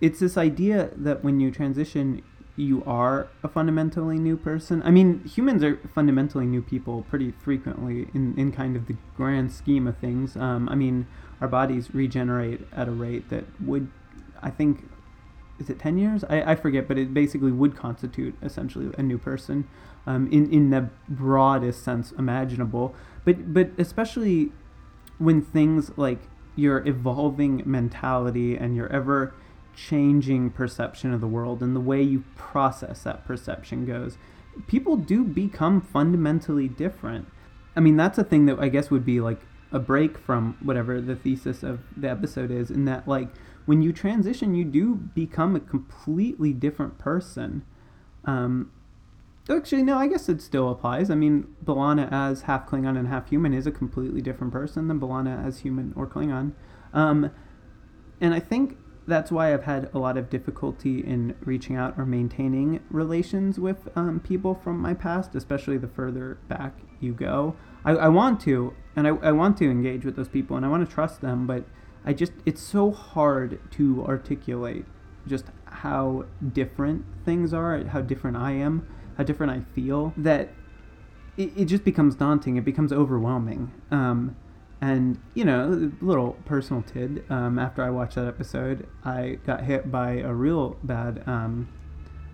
[0.00, 2.22] it's this idea that when you transition
[2.56, 4.82] you are a fundamentally new person.
[4.82, 9.52] I mean, humans are fundamentally new people pretty frequently in, in kind of the grand
[9.52, 10.36] scheme of things.
[10.36, 11.06] Um, I mean,
[11.40, 13.90] our bodies regenerate at a rate that would,
[14.42, 14.90] I think,
[15.60, 16.24] is it 10 years?
[16.24, 19.68] I, I forget, but it basically would constitute essentially a new person
[20.06, 22.94] um, in, in the broadest sense imaginable.
[23.24, 24.52] But, but especially
[25.18, 26.20] when things like
[26.56, 29.34] your evolving mentality and your ever
[29.76, 34.16] changing perception of the world and the way you process that perception goes,
[34.66, 37.28] people do become fundamentally different.
[37.76, 39.40] I mean, that's a thing that I guess would be like
[39.72, 43.28] a break from whatever the thesis of the episode is, in that, like,
[43.70, 47.64] when you transition, you do become a completely different person.
[48.24, 48.72] Um,
[49.48, 51.08] actually, no, I guess it still applies.
[51.08, 54.98] I mean, B'Elanna as half Klingon and half human is a completely different person than
[54.98, 56.50] B'Elanna as human or Klingon.
[56.92, 57.30] Um,
[58.20, 62.04] and I think that's why I've had a lot of difficulty in reaching out or
[62.04, 67.54] maintaining relations with um, people from my past, especially the further back you go.
[67.84, 70.68] I, I want to, and I, I want to engage with those people, and I
[70.68, 71.66] want to trust them, but
[72.04, 74.86] I just, it's so hard to articulate
[75.26, 78.86] just how different things are, how different I am,
[79.16, 80.50] how different I feel, that
[81.36, 82.56] it, it just becomes daunting.
[82.56, 83.72] It becomes overwhelming.
[83.90, 84.36] Um,
[84.80, 89.64] and, you know, a little personal tid, um, after I watched that episode, I got
[89.64, 91.68] hit by a real bad um,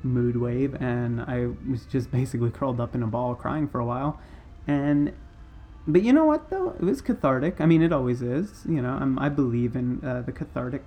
[0.03, 3.85] mood wave, and I was just basically curled up in a ball crying for a
[3.85, 4.21] while.
[4.69, 5.13] And
[5.87, 6.71] but you know what though?
[6.71, 7.61] It was cathartic.
[7.61, 8.65] I mean, it always is.
[8.69, 10.85] You know, I'm, I believe in uh, the cathartic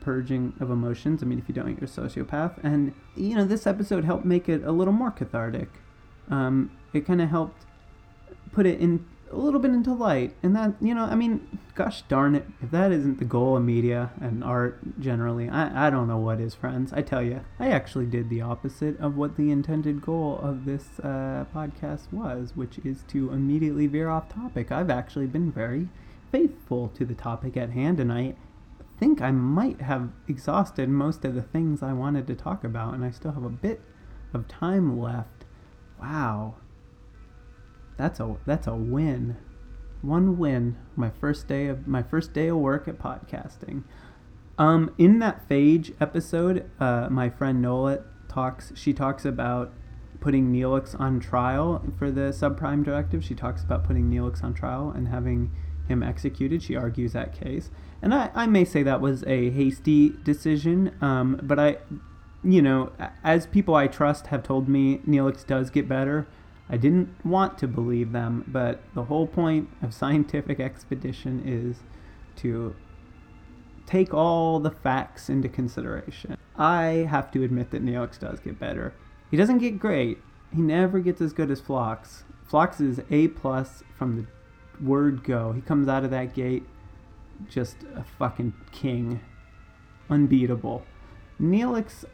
[0.00, 1.22] purging of emotions.
[1.22, 2.62] I mean, if you don't, you're a sociopath.
[2.62, 5.68] And you know, this episode helped make it a little more cathartic.
[6.30, 7.64] Um, it kind of helped
[8.52, 10.34] put it in a little bit into light.
[10.42, 13.62] And that, you know, I mean, gosh darn it, if that isn't the goal of
[13.62, 16.92] media and art generally, I, I don't know what is, friends.
[16.92, 20.98] I tell you, I actually did the opposite of what the intended goal of this
[21.00, 24.72] uh, podcast was, which is to immediately veer off topic.
[24.72, 25.88] I've actually been very
[26.32, 28.34] faithful to the topic at hand, and I
[28.98, 33.04] think I might have exhausted most of the things I wanted to talk about, and
[33.04, 33.80] I still have a bit
[34.32, 35.44] of time left.
[36.00, 36.54] Wow.
[37.96, 39.36] That's a that's a win.
[40.02, 40.76] One win.
[40.94, 43.84] My first day of my first day of work at podcasting.
[44.58, 48.72] Um, in that Phage episode, uh, my friend Nolet talks.
[48.74, 49.72] She talks about
[50.20, 53.22] putting Neelix on trial for the subprime directive.
[53.24, 55.50] She talks about putting Neelix on trial and having
[55.88, 56.62] him executed.
[56.62, 57.70] She argues that case,
[58.02, 60.96] and I, I may say that was a hasty decision.
[61.00, 61.76] Um, but I,
[62.42, 62.92] you know,
[63.22, 66.26] as people I trust have told me, Neelix does get better
[66.68, 71.76] I didn't want to believe them, but the whole point of scientific expedition is
[72.36, 72.74] to
[73.86, 76.36] take all the facts into consideration.
[76.56, 78.94] I have to admit that Neelix does get better.
[79.30, 80.18] He doesn't get great.
[80.54, 82.24] He never gets as good as Phlox.
[82.48, 85.52] Phlox is A plus from the word go.
[85.52, 86.64] He comes out of that gate
[87.48, 89.20] just a fucking king,
[90.08, 90.84] unbeatable.
[91.40, 92.04] Neelix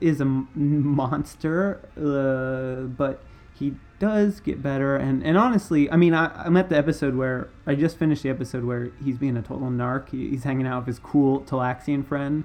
[0.00, 3.22] is a monster, uh, but
[3.54, 4.96] he does get better.
[4.96, 8.30] And, and honestly, I mean, I, I'm at the episode where I just finished the
[8.30, 10.08] episode where he's being a total narc.
[10.08, 12.42] He, he's hanging out with his cool Talaxian friend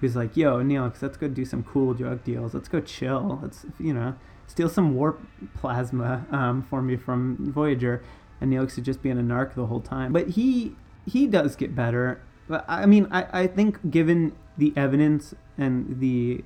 [0.00, 2.54] who's like, yo, Neelix, let's go do some cool drug deals.
[2.54, 3.38] Let's go chill.
[3.42, 4.14] Let's, you know,
[4.46, 5.20] steal some warp
[5.54, 8.02] plasma um, for me from Voyager.
[8.40, 10.10] And Neelix is just being a narc the whole time.
[10.10, 10.74] But he
[11.06, 12.22] he does get better.
[12.48, 16.44] But I mean, I, I think given the evidence and the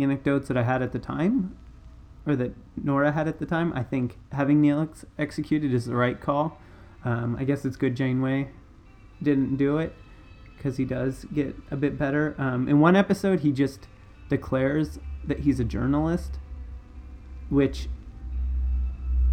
[0.00, 1.56] anecdotes that I had at the time,
[2.26, 2.52] or that
[2.82, 6.58] Nora had at the time, I think having Neelix executed is the right call.
[7.04, 8.50] Um, I guess it's good Janeway
[9.22, 9.94] didn't do it
[10.56, 12.34] because he does get a bit better.
[12.38, 13.86] Um, in one episode, he just
[14.28, 16.38] declares that he's a journalist,
[17.48, 17.88] which,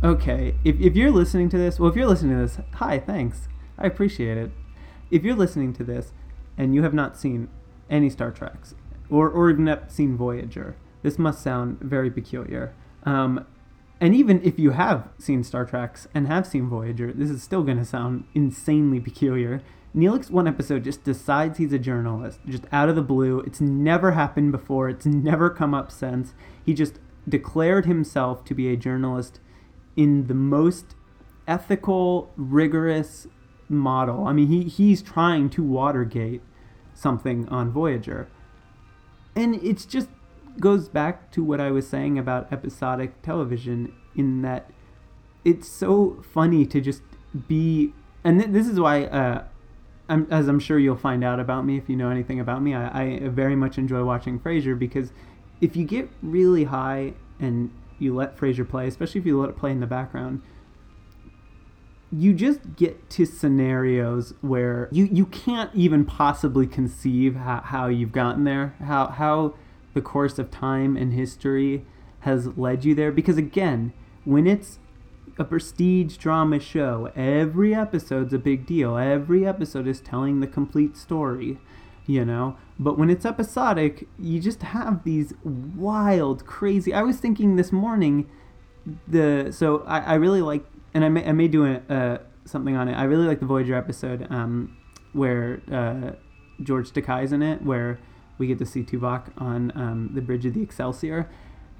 [0.03, 3.47] okay, if, if you're listening to this, well, if you're listening to this, hi, thanks.
[3.77, 4.51] I appreciate it.
[5.09, 6.13] If you're listening to this
[6.57, 7.49] and you have not seen
[7.89, 8.75] any Star Treks,
[9.09, 12.73] or, or even seen Voyager, this must sound very peculiar.
[13.05, 13.45] Um,
[13.99, 17.63] and even if you have seen Star Treks and have seen Voyager, this is still
[17.63, 19.61] going to sound insanely peculiar.
[19.95, 23.39] Neelix, one episode, just decides he's a journalist, just out of the blue.
[23.41, 26.33] It's never happened before, it's never come up since.
[26.65, 26.99] He just
[27.29, 29.39] declared himself to be a journalist
[29.95, 30.95] in the most
[31.47, 33.27] ethical, rigorous
[33.69, 34.25] model.
[34.27, 36.41] I mean, he, he's trying to Watergate
[36.93, 38.27] something on Voyager.
[39.35, 40.09] And it's just
[40.59, 44.69] goes back to what I was saying about episodic television in that
[45.43, 47.01] it's so funny to just
[47.47, 47.93] be
[48.23, 49.43] and th- this is why uh,
[50.07, 52.73] I'm, as I'm sure you'll find out about me if you know anything about me
[52.73, 55.11] I, I very much enjoy watching Frasier because
[55.61, 59.57] if you get really high and you let Frasier play especially if you let it
[59.57, 60.41] play in the background
[62.11, 68.11] you just get to scenarios where you, you can't even possibly conceive how, how you've
[68.11, 69.55] gotten there how how
[69.93, 71.85] the course of time and history
[72.21, 73.11] has led you there.
[73.11, 73.93] Because again,
[74.25, 74.79] when it's
[75.37, 78.97] a prestige drama show, every episode's a big deal.
[78.97, 81.59] Every episode is telling the complete story,
[82.05, 82.57] you know?
[82.79, 86.93] But when it's episodic, you just have these wild, crazy.
[86.93, 88.29] I was thinking this morning,
[89.07, 92.75] the so I, I really like, and I may, I may do a, uh, something
[92.75, 92.93] on it.
[92.93, 94.75] I really like the Voyager episode um,
[95.13, 96.11] where uh,
[96.61, 97.99] George Takei's in it, where
[98.43, 101.29] we get to see Tuvok on um, the bridge of the Excelsior,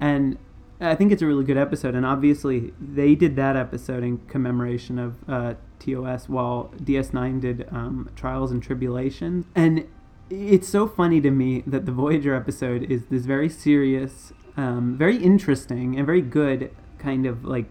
[0.00, 0.38] and
[0.80, 1.94] I think it's a really good episode.
[1.94, 8.10] And obviously, they did that episode in commemoration of uh, TOS, while DS9 did um,
[8.16, 9.44] Trials and Tribble-ations.
[9.54, 9.86] And
[10.30, 15.16] it's so funny to me that the Voyager episode is this very serious, um, very
[15.16, 17.66] interesting, and very good kind of like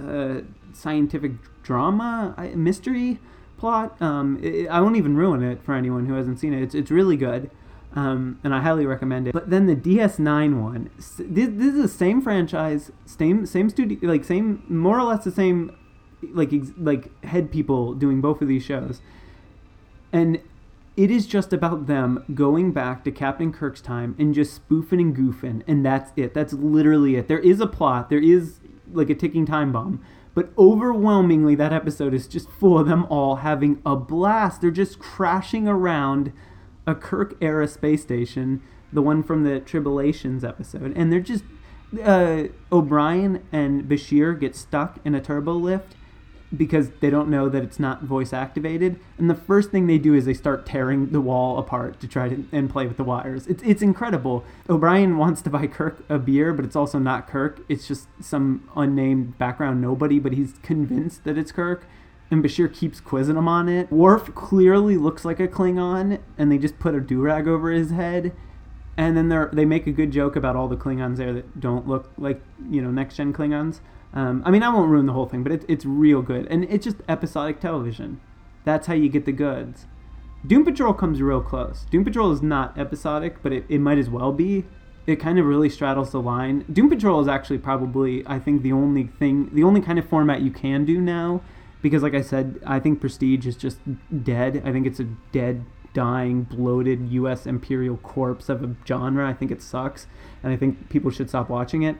[0.00, 0.40] uh,
[0.72, 1.32] scientific
[1.62, 3.20] drama mystery
[3.56, 4.00] plot.
[4.02, 6.62] Um, it, I won't even ruin it for anyone who hasn't seen it.
[6.62, 7.50] It's it's really good
[7.94, 9.34] um, and I highly recommend it.
[9.34, 14.24] But then the DS9 one, this, this is the same franchise, same same studio, like
[14.24, 15.76] same more or less the same,
[16.32, 19.00] like ex, like head people doing both of these shows,
[20.12, 20.40] and
[20.96, 25.16] it is just about them going back to Captain Kirk's time and just spoofing and
[25.16, 26.34] goofing, and that's it.
[26.34, 27.28] That's literally it.
[27.28, 28.10] There is a plot.
[28.10, 28.60] There is
[28.92, 30.04] like a ticking time bomb.
[30.34, 34.62] But overwhelmingly, that episode is just full of them all having a blast.
[34.62, 36.32] They're just crashing around
[36.86, 38.62] a Kirk era space station,
[38.92, 41.44] the one from the Tribulations episode, and they're just
[42.02, 45.94] uh, O'Brien and Bashir get stuck in a turbo lift
[46.54, 49.00] because they don't know that it's not voice activated.
[49.16, 52.28] And the first thing they do is they start tearing the wall apart to try
[52.28, 53.46] to and play with the wires.
[53.46, 54.44] It's it's incredible.
[54.68, 57.60] O'Brien wants to buy Kirk a beer, but it's also not Kirk.
[57.68, 61.86] It's just some unnamed background nobody, but he's convinced that it's Kirk
[62.32, 63.92] and Bashir keeps quizzing him on it.
[63.92, 67.90] Worf clearly looks like a Klingon, and they just put a do rag over his
[67.90, 68.32] head.
[68.96, 71.86] And then they they make a good joke about all the Klingons there that don't
[71.86, 73.80] look like you know next gen Klingons.
[74.14, 76.64] Um, I mean, I won't ruin the whole thing, but it, it's real good, and
[76.64, 78.20] it's just episodic television.
[78.64, 79.86] That's how you get the goods.
[80.46, 81.86] Doom Patrol comes real close.
[81.90, 84.64] Doom Patrol is not episodic, but it, it might as well be.
[85.06, 86.64] It kind of really straddles the line.
[86.72, 90.42] Doom Patrol is actually probably, I think, the only thing, the only kind of format
[90.42, 91.42] you can do now
[91.82, 93.78] because like I said, I think Prestige is just
[94.22, 94.62] dead.
[94.64, 97.44] I think it's a dead, dying, bloated U.S.
[97.44, 99.28] imperial corpse of a genre.
[99.28, 100.06] I think it sucks,
[100.42, 101.96] and I think people should stop watching it.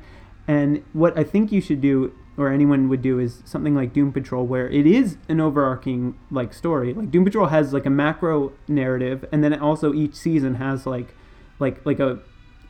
[0.46, 4.12] And what I think you should do, or anyone would do, is something like Doom
[4.12, 6.94] Patrol, where it is an overarching like story.
[6.94, 11.14] Like Doom Patrol has like a macro narrative, and then also each season has like,
[11.58, 12.20] like like a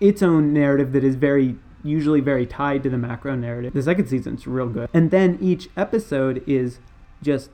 [0.01, 3.73] its own narrative that is very usually very tied to the macro narrative.
[3.73, 6.79] The second season's real good, and then each episode is
[7.23, 7.51] just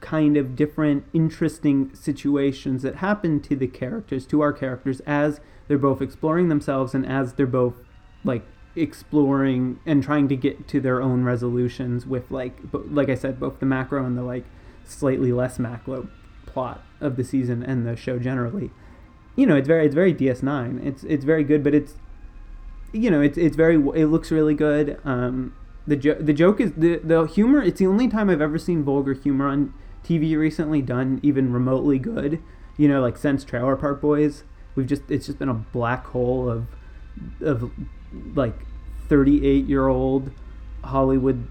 [0.00, 5.78] kind of different interesting situations that happen to the characters to our characters as they're
[5.78, 7.74] both exploring themselves and as they're both
[8.22, 8.44] like
[8.76, 13.58] exploring and trying to get to their own resolutions with like like I said both
[13.58, 14.44] the macro and the like
[14.84, 16.08] slightly less macro
[16.44, 18.70] plot of the season and the show generally.
[19.34, 20.84] You know, it's very it's very DS9.
[20.86, 21.94] It's it's very good, but it's
[22.92, 25.00] you know, it's it's very it looks really good.
[25.04, 25.54] Um
[25.86, 27.62] the jo- the joke is the the humor.
[27.62, 29.74] It's the only time I've ever seen vulgar humor on
[30.04, 32.42] TV recently done even remotely good.
[32.76, 36.48] You know, like since Trailer Park Boys, we've just it's just been a black hole
[36.48, 36.66] of
[37.40, 37.70] of
[38.34, 38.66] like
[39.08, 40.30] 38 year old
[40.84, 41.48] Hollywood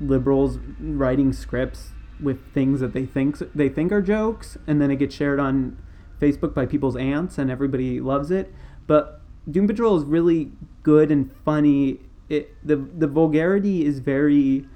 [0.00, 4.96] liberals writing scripts with things that they think they think are jokes, and then it
[4.96, 5.78] gets shared on
[6.20, 8.52] Facebook by people's aunts, and everybody loves it.
[8.86, 9.20] But
[9.50, 12.00] Doom Patrol is really good and funny.
[12.28, 14.66] It the the vulgarity is very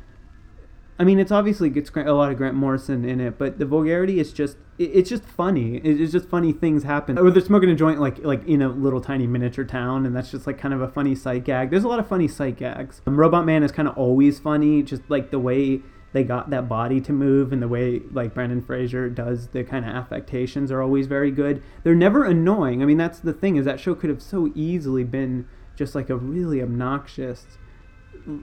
[1.00, 4.20] I mean, it's obviously gets a lot of Grant Morrison in it, but the vulgarity
[4.20, 5.76] is just it's just funny.
[5.78, 7.18] It's just funny things happen.
[7.18, 10.30] Or they're smoking a joint like like in a little tiny miniature town, and that's
[10.30, 11.70] just like kind of a funny sight gag.
[11.70, 13.00] There's a lot of funny sight gags.
[13.06, 15.80] Um, Robot Man is kind of always funny, just like the way
[16.12, 19.86] they got that body to move and the way like Brendan Fraser does the kind
[19.86, 21.62] of affectations are always very good.
[21.82, 22.82] They're never annoying.
[22.82, 25.48] I mean, that's the thing is that show could have so easily been
[25.80, 27.46] just like a really obnoxious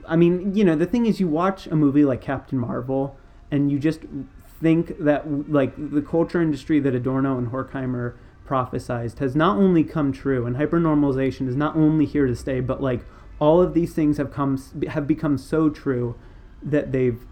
[0.06, 3.16] I mean, you know, the thing is, you watch a movie like Captain Marvel,
[3.50, 4.00] and you just
[4.60, 8.16] think that like the culture industry that Adorno and Horkheimer
[8.46, 12.82] prophesized has not only come true, and hypernormalization is not only here to stay, but
[12.82, 13.04] like
[13.38, 16.16] all of these things have come have become so true
[16.62, 17.24] that they've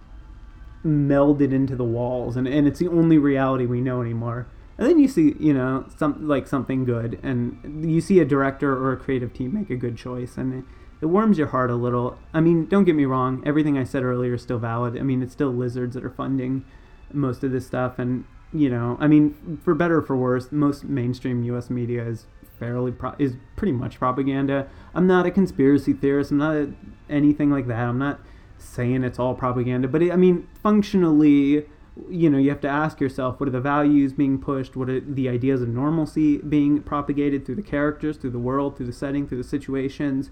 [0.85, 4.47] melded into the walls, and, and it's the only reality we know anymore.
[4.79, 8.73] And then you see, you know, some like something good, and you see a director
[8.73, 10.55] or a creative team make a good choice, and.
[10.55, 10.65] It,
[10.99, 12.19] it warms your heart a little.
[12.33, 14.97] I mean, don't get me wrong, everything I said earlier is still valid.
[14.97, 16.65] I mean, it's still lizards that are funding
[17.13, 20.85] most of this stuff and you know, I mean, for better or for worse, most
[20.85, 22.27] mainstream US media is
[22.59, 24.69] fairly pro- is pretty much propaganda.
[24.95, 26.31] I'm not a conspiracy theorist.
[26.31, 26.73] I'm not a,
[27.11, 27.81] anything like that.
[27.81, 28.21] I'm not
[28.59, 31.67] saying it's all propaganda, but it, I mean, functionally,
[32.11, 34.77] you know, you have to ask yourself what are the values being pushed?
[34.77, 38.87] What are the ideas of normalcy being propagated through the characters, through the world, through
[38.87, 40.31] the setting, through the situations?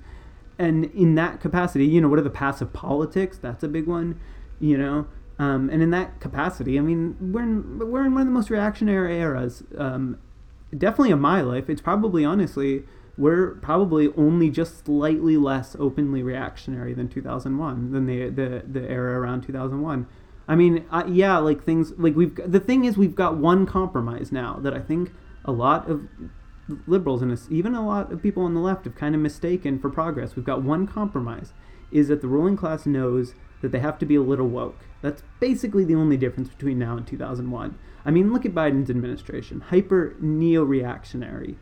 [0.59, 3.39] and in that capacity, you know, what are the passive politics?
[3.39, 4.21] That's a big one,
[4.61, 5.07] you know.
[5.39, 8.51] Um, and in that capacity, I mean, we're in, we're in one of the most
[8.51, 9.65] reactionary eras.
[9.77, 10.19] Um,
[10.77, 12.85] definitely in my life, it's probably honestly
[13.17, 19.21] we're probably only just slightly less openly reactionary than 2001 than the the, the era
[19.21, 20.07] around 2001.
[20.47, 24.31] I mean, uh, yeah, like things like we've the thing is we've got one compromise
[24.31, 25.13] now that I think
[25.45, 26.07] a lot of
[26.87, 29.91] liberals and even a lot of people on the left have kind of mistaken for
[29.91, 30.37] progress.
[30.37, 31.53] We've got one compromise
[31.91, 34.81] is that the ruling class knows that they have to be a little woke.
[35.01, 37.79] That's basically the only difference between now and 2001.
[38.05, 39.61] I mean, look at Biden's administration.
[39.61, 41.57] Hyper neo-reactionary.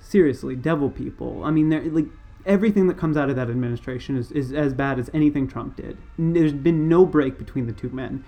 [0.00, 1.44] Seriously, devil people.
[1.44, 2.08] I mean, they're like
[2.46, 5.96] everything that comes out of that administration is, is as bad as anything Trump did.
[6.18, 8.24] There's been no break between the two men.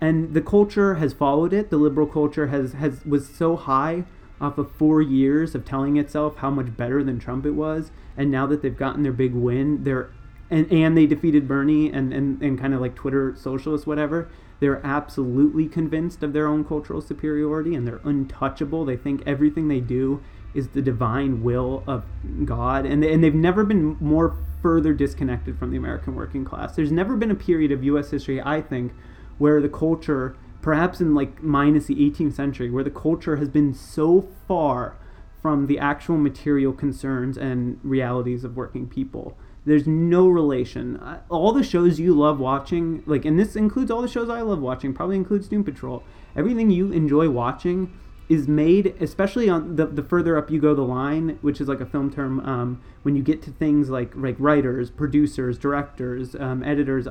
[0.00, 1.70] And the culture has followed it.
[1.70, 4.04] The liberal culture has, has was so high
[4.40, 8.30] off of four years of telling itself how much better than Trump it was, and
[8.30, 10.10] now that they've gotten their big win, they're
[10.50, 14.30] and, and they defeated Bernie and, and, and kind of like Twitter socialists, whatever,
[14.60, 18.84] they're absolutely convinced of their own cultural superiority and they're untouchable.
[18.84, 20.22] They think everything they do
[20.54, 22.04] is the divine will of
[22.44, 26.74] God, and, they, and they've never been more further disconnected from the American working class.
[26.74, 28.10] There's never been a period of U.S.
[28.10, 28.92] history, I think,
[29.36, 33.72] where the culture perhaps in like minus the 18th century, where the culture has been
[33.72, 34.96] so far
[35.40, 39.36] from the actual material concerns and realities of working people.
[39.68, 41.00] There's no relation.
[41.28, 44.60] All the shows you love watching, like, and this includes all the shows I love
[44.60, 46.02] watching, probably includes Doom Patrol.
[46.34, 47.92] Everything you enjoy watching
[48.28, 51.80] is made, especially on the, the further up you go the line, which is like
[51.80, 56.62] a film term, um, when you get to things like like writers, producers, directors, um,
[56.62, 57.06] editors,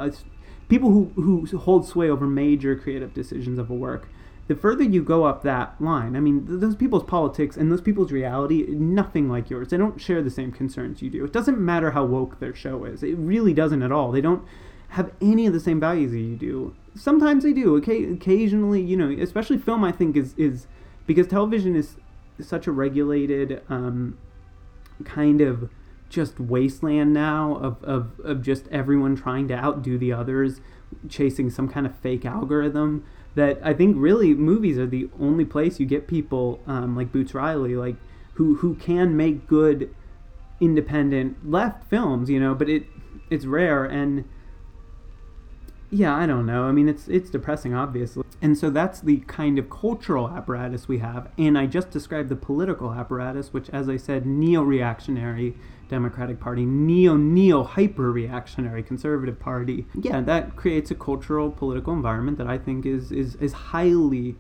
[0.69, 4.09] people who, who hold sway over major creative decisions of a work
[4.47, 8.11] the further you go up that line i mean those people's politics and those people's
[8.11, 9.69] reality nothing like yours.
[9.69, 11.23] They don't share the same concerns you do.
[11.25, 13.03] It doesn't matter how woke their show is.
[13.03, 14.11] It really doesn't at all.
[14.11, 14.43] They don't
[14.89, 16.75] have any of the same values that you do.
[16.95, 17.75] Sometimes they do.
[17.77, 20.67] Okay, occasionally you know especially film i think is is
[21.05, 21.95] because television is
[22.39, 24.17] such a regulated um,
[25.03, 25.69] kind of
[26.09, 30.61] just wasteland now of, of, of just everyone trying to outdo the others,
[31.09, 33.03] chasing some kind of fake algorithm.
[33.38, 37.35] That I think really movies are the only place you get people um, like Boots
[37.35, 37.95] Riley, like
[38.33, 39.93] who who can make good
[40.59, 42.55] independent left films, you know.
[42.55, 42.88] But it
[43.29, 44.25] it's rare and
[45.89, 46.63] yeah, I don't know.
[46.63, 48.23] I mean, it's it's depressing, obviously.
[48.41, 51.29] And so that's the kind of cultural apparatus we have.
[51.38, 55.55] And I just described the political apparatus, which, as I said, neo-reactionary
[55.89, 59.88] Democratic Party, neo-neo hyper-reactionary Conservative Party.
[59.99, 64.35] Yeah, that creates a cultural political environment that I think is is is highly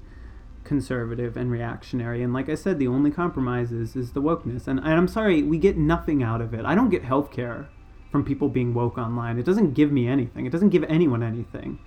[0.65, 2.21] conservative and reactionary.
[2.21, 4.67] And like I said, the only compromise is, is the wokeness.
[4.67, 6.65] And, and I'm sorry, we get nothing out of it.
[6.65, 7.69] I don't get health care
[8.11, 9.37] from people being woke online.
[9.37, 10.45] It doesn't give me anything.
[10.45, 11.79] It doesn't give anyone anything.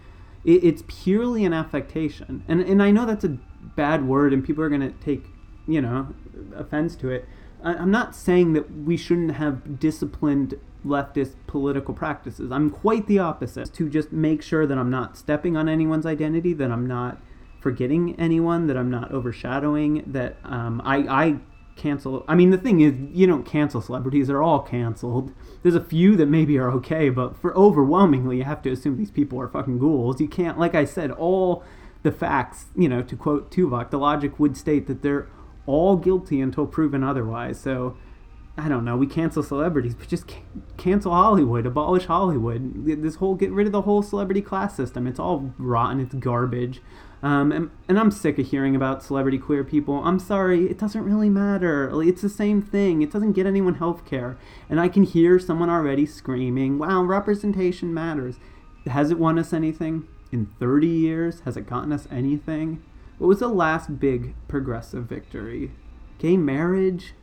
[0.45, 2.45] It, it's purely an affectation.
[2.49, 3.39] And and I know that's a
[3.77, 5.25] bad word, and people are gonna take
[5.67, 6.09] you know
[6.55, 7.29] offense to it.
[7.63, 10.55] I, I'm not saying that we shouldn't have disciplined
[10.85, 12.51] leftist political practices.
[12.51, 13.73] I'm quite the opposite.
[13.75, 17.19] To just make sure that I'm not stepping on anyone's identity, that I'm not
[17.61, 21.37] forgetting anyone, that I'm not overshadowing, that um, I, I
[21.81, 22.25] cancel.
[22.29, 25.33] I mean, the thing is, you don't cancel celebrities; they're all canceled.
[25.63, 29.11] There's a few that maybe are okay, but for overwhelmingly, you have to assume these
[29.11, 30.21] people are fucking ghouls.
[30.21, 31.65] You can't, like I said, all
[32.03, 32.67] the facts.
[32.77, 35.29] You know, to quote Tuvok, the logic would state that they're
[35.67, 37.59] all guilty until proven otherwise.
[37.61, 37.97] So.
[38.59, 38.97] I don't know.
[38.97, 40.25] We cancel celebrities, but just
[40.77, 42.85] cancel Hollywood, abolish Hollywood.
[42.85, 45.07] This whole get rid of the whole celebrity class system.
[45.07, 45.99] It's all rotten.
[45.99, 46.83] It's garbage.
[47.23, 50.03] Um, and, and I'm sick of hearing about celebrity queer people.
[50.05, 51.91] I'm sorry, it doesn't really matter.
[52.03, 53.03] It's the same thing.
[53.03, 54.39] It doesn't get anyone health care.
[54.71, 58.37] And I can hear someone already screaming, wow, representation matters.
[58.87, 60.09] Has it won us anything?
[60.33, 62.83] In 30 years, has it gotten us anything?
[63.19, 65.73] What was the last big progressive victory?
[66.19, 67.15] Gay marriage?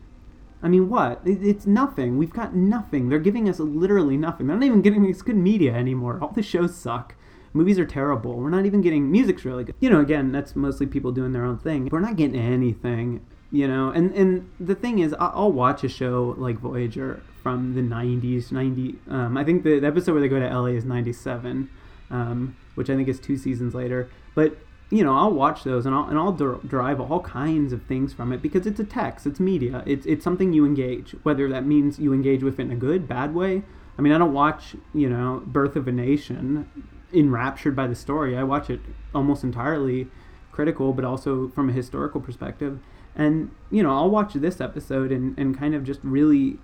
[0.62, 1.22] I mean, what?
[1.26, 2.18] It's nothing.
[2.18, 3.10] We've got nothing.
[3.10, 4.48] They're giving us literally nothing.
[4.48, 6.20] They're not even giving us good media anymore.
[6.22, 7.16] All the shows suck.
[7.54, 8.36] Movies are terrible.
[8.36, 9.76] We're not even getting music's really good.
[9.80, 11.90] You know, again, that's mostly people doing their own thing.
[11.92, 13.26] We're not getting anything.
[13.52, 17.82] You know, and and the thing is, I'll watch a show like Voyager from the
[17.82, 18.96] '90s, '90.
[19.10, 21.70] Um, I think the, the, episode where they go to LA is '97,
[22.12, 24.10] um, which I think is two seasons later.
[24.36, 24.58] But
[24.90, 28.14] you know, I'll watch those and I'll and I'll der- derive all kinds of things
[28.14, 31.12] from it because it's a text, it's media, it's it's something you engage.
[31.24, 33.64] Whether that means you engage with it in a good, bad way.
[33.98, 36.70] I mean, I don't watch, you know, Birth of a Nation
[37.14, 38.38] enraptured by the story.
[38.38, 38.82] I watch it
[39.14, 40.08] almost entirely
[40.52, 42.80] critical, but also from a historical perspective.
[43.16, 46.60] And, you know, I'll watch this episode and, and kind of just really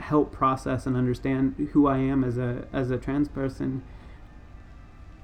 [0.00, 3.82] help process and understand who I am as a as a trans person.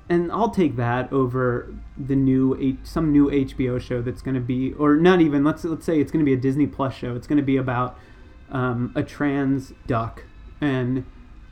[0.09, 4.41] And I'll take that over the new H, some new HBO show that's going to
[4.41, 5.45] be, or not even.
[5.45, 7.17] Let's let's say it's going to be a Disney Plus show.
[7.17, 7.99] It's going to be about
[8.51, 10.25] um, a trans duck
[10.61, 11.05] and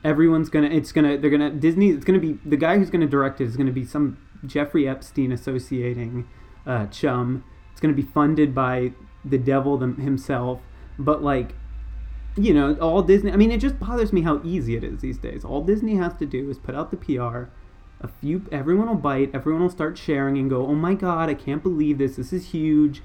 [0.03, 3.39] everyone's gonna it's gonna they're gonna disney it's gonna be the guy who's gonna direct
[3.39, 6.27] it is gonna be some jeffrey epstein associating
[6.65, 7.43] uh, chum.
[7.71, 8.93] It's gonna be funded by
[9.25, 10.61] the devil them, himself.
[10.97, 11.55] But like
[12.35, 15.17] you know all disney i mean it just bothers me how easy it is these
[15.17, 15.45] days.
[15.45, 17.49] All disney has to do is put out the pr
[18.01, 21.33] a few everyone will bite everyone will start sharing and go oh my god i
[21.33, 23.01] can't believe this this is huge.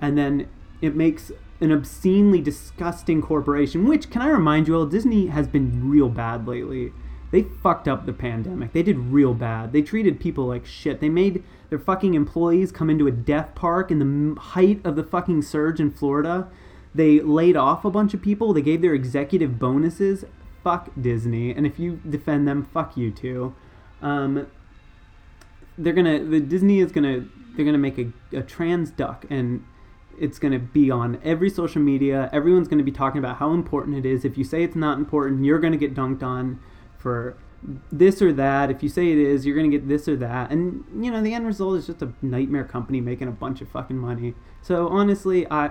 [0.00, 0.48] And then
[0.80, 1.30] it makes
[1.62, 6.46] an obscenely disgusting corporation, which, can I remind you all, Disney has been real bad
[6.46, 6.92] lately.
[7.30, 8.72] They fucked up the pandemic.
[8.72, 9.72] They did real bad.
[9.72, 11.00] They treated people like shit.
[11.00, 15.04] They made their fucking employees come into a death park in the height of the
[15.04, 16.48] fucking surge in Florida.
[16.94, 18.52] They laid off a bunch of people.
[18.52, 20.24] They gave their executive bonuses.
[20.62, 21.54] Fuck Disney.
[21.54, 23.54] And if you defend them, fuck you too.
[24.02, 24.48] Um,
[25.78, 26.22] they're gonna.
[26.22, 27.24] The Disney is gonna.
[27.56, 29.64] They're gonna make a, a trans duck, and
[30.18, 32.28] it's going to be on every social media.
[32.32, 34.24] Everyone's going to be talking about how important it is.
[34.24, 36.60] If you say it's not important, you're going to get dunked on
[36.98, 37.36] for
[37.90, 38.70] this or that.
[38.70, 40.50] If you say it is, you're going to get this or that.
[40.50, 43.68] And, you know, the end result is just a nightmare company making a bunch of
[43.68, 44.34] fucking money.
[44.62, 45.70] So, honestly, I,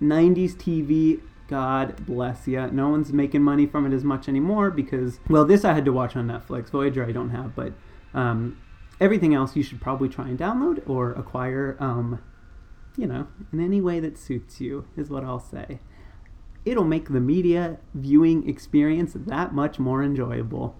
[0.00, 2.66] 90s TV, God bless you.
[2.68, 5.92] No one's making money from it as much anymore because, well, this I had to
[5.92, 6.70] watch on Netflix.
[6.70, 7.72] Voyager I don't have, but
[8.14, 8.58] um,
[9.00, 11.76] everything else you should probably try and download or acquire.
[11.78, 12.20] Um,
[12.96, 15.80] you know, in any way that suits you, is what I'll say.
[16.64, 20.74] It'll make the media viewing experience that much more enjoyable.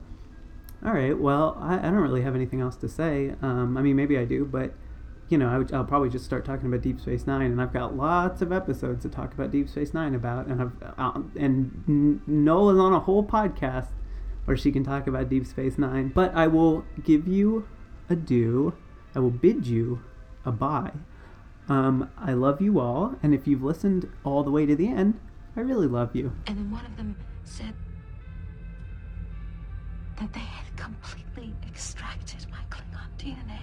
[0.84, 3.34] All right, well, I, I don't really have anything else to say.
[3.42, 4.74] Um, I mean, maybe I do, but
[5.28, 8.42] you know, I'll probably just start talking about Deep Space Nine, and I've got lots
[8.42, 13.00] of episodes to talk about Deep Space Nine about, and I've uh, and on a
[13.00, 13.88] whole podcast
[14.44, 16.12] where she can talk about Deep Space Nine.
[16.14, 17.66] But I will give you
[18.08, 18.74] a do.
[19.14, 20.00] I will bid you
[20.44, 20.92] a bye.
[21.68, 25.18] Um, I love you all, and if you've listened all the way to the end,
[25.56, 26.32] I really love you.
[26.46, 27.74] And then one of them said
[30.20, 33.60] that they had completely extracted my Klingon DNA.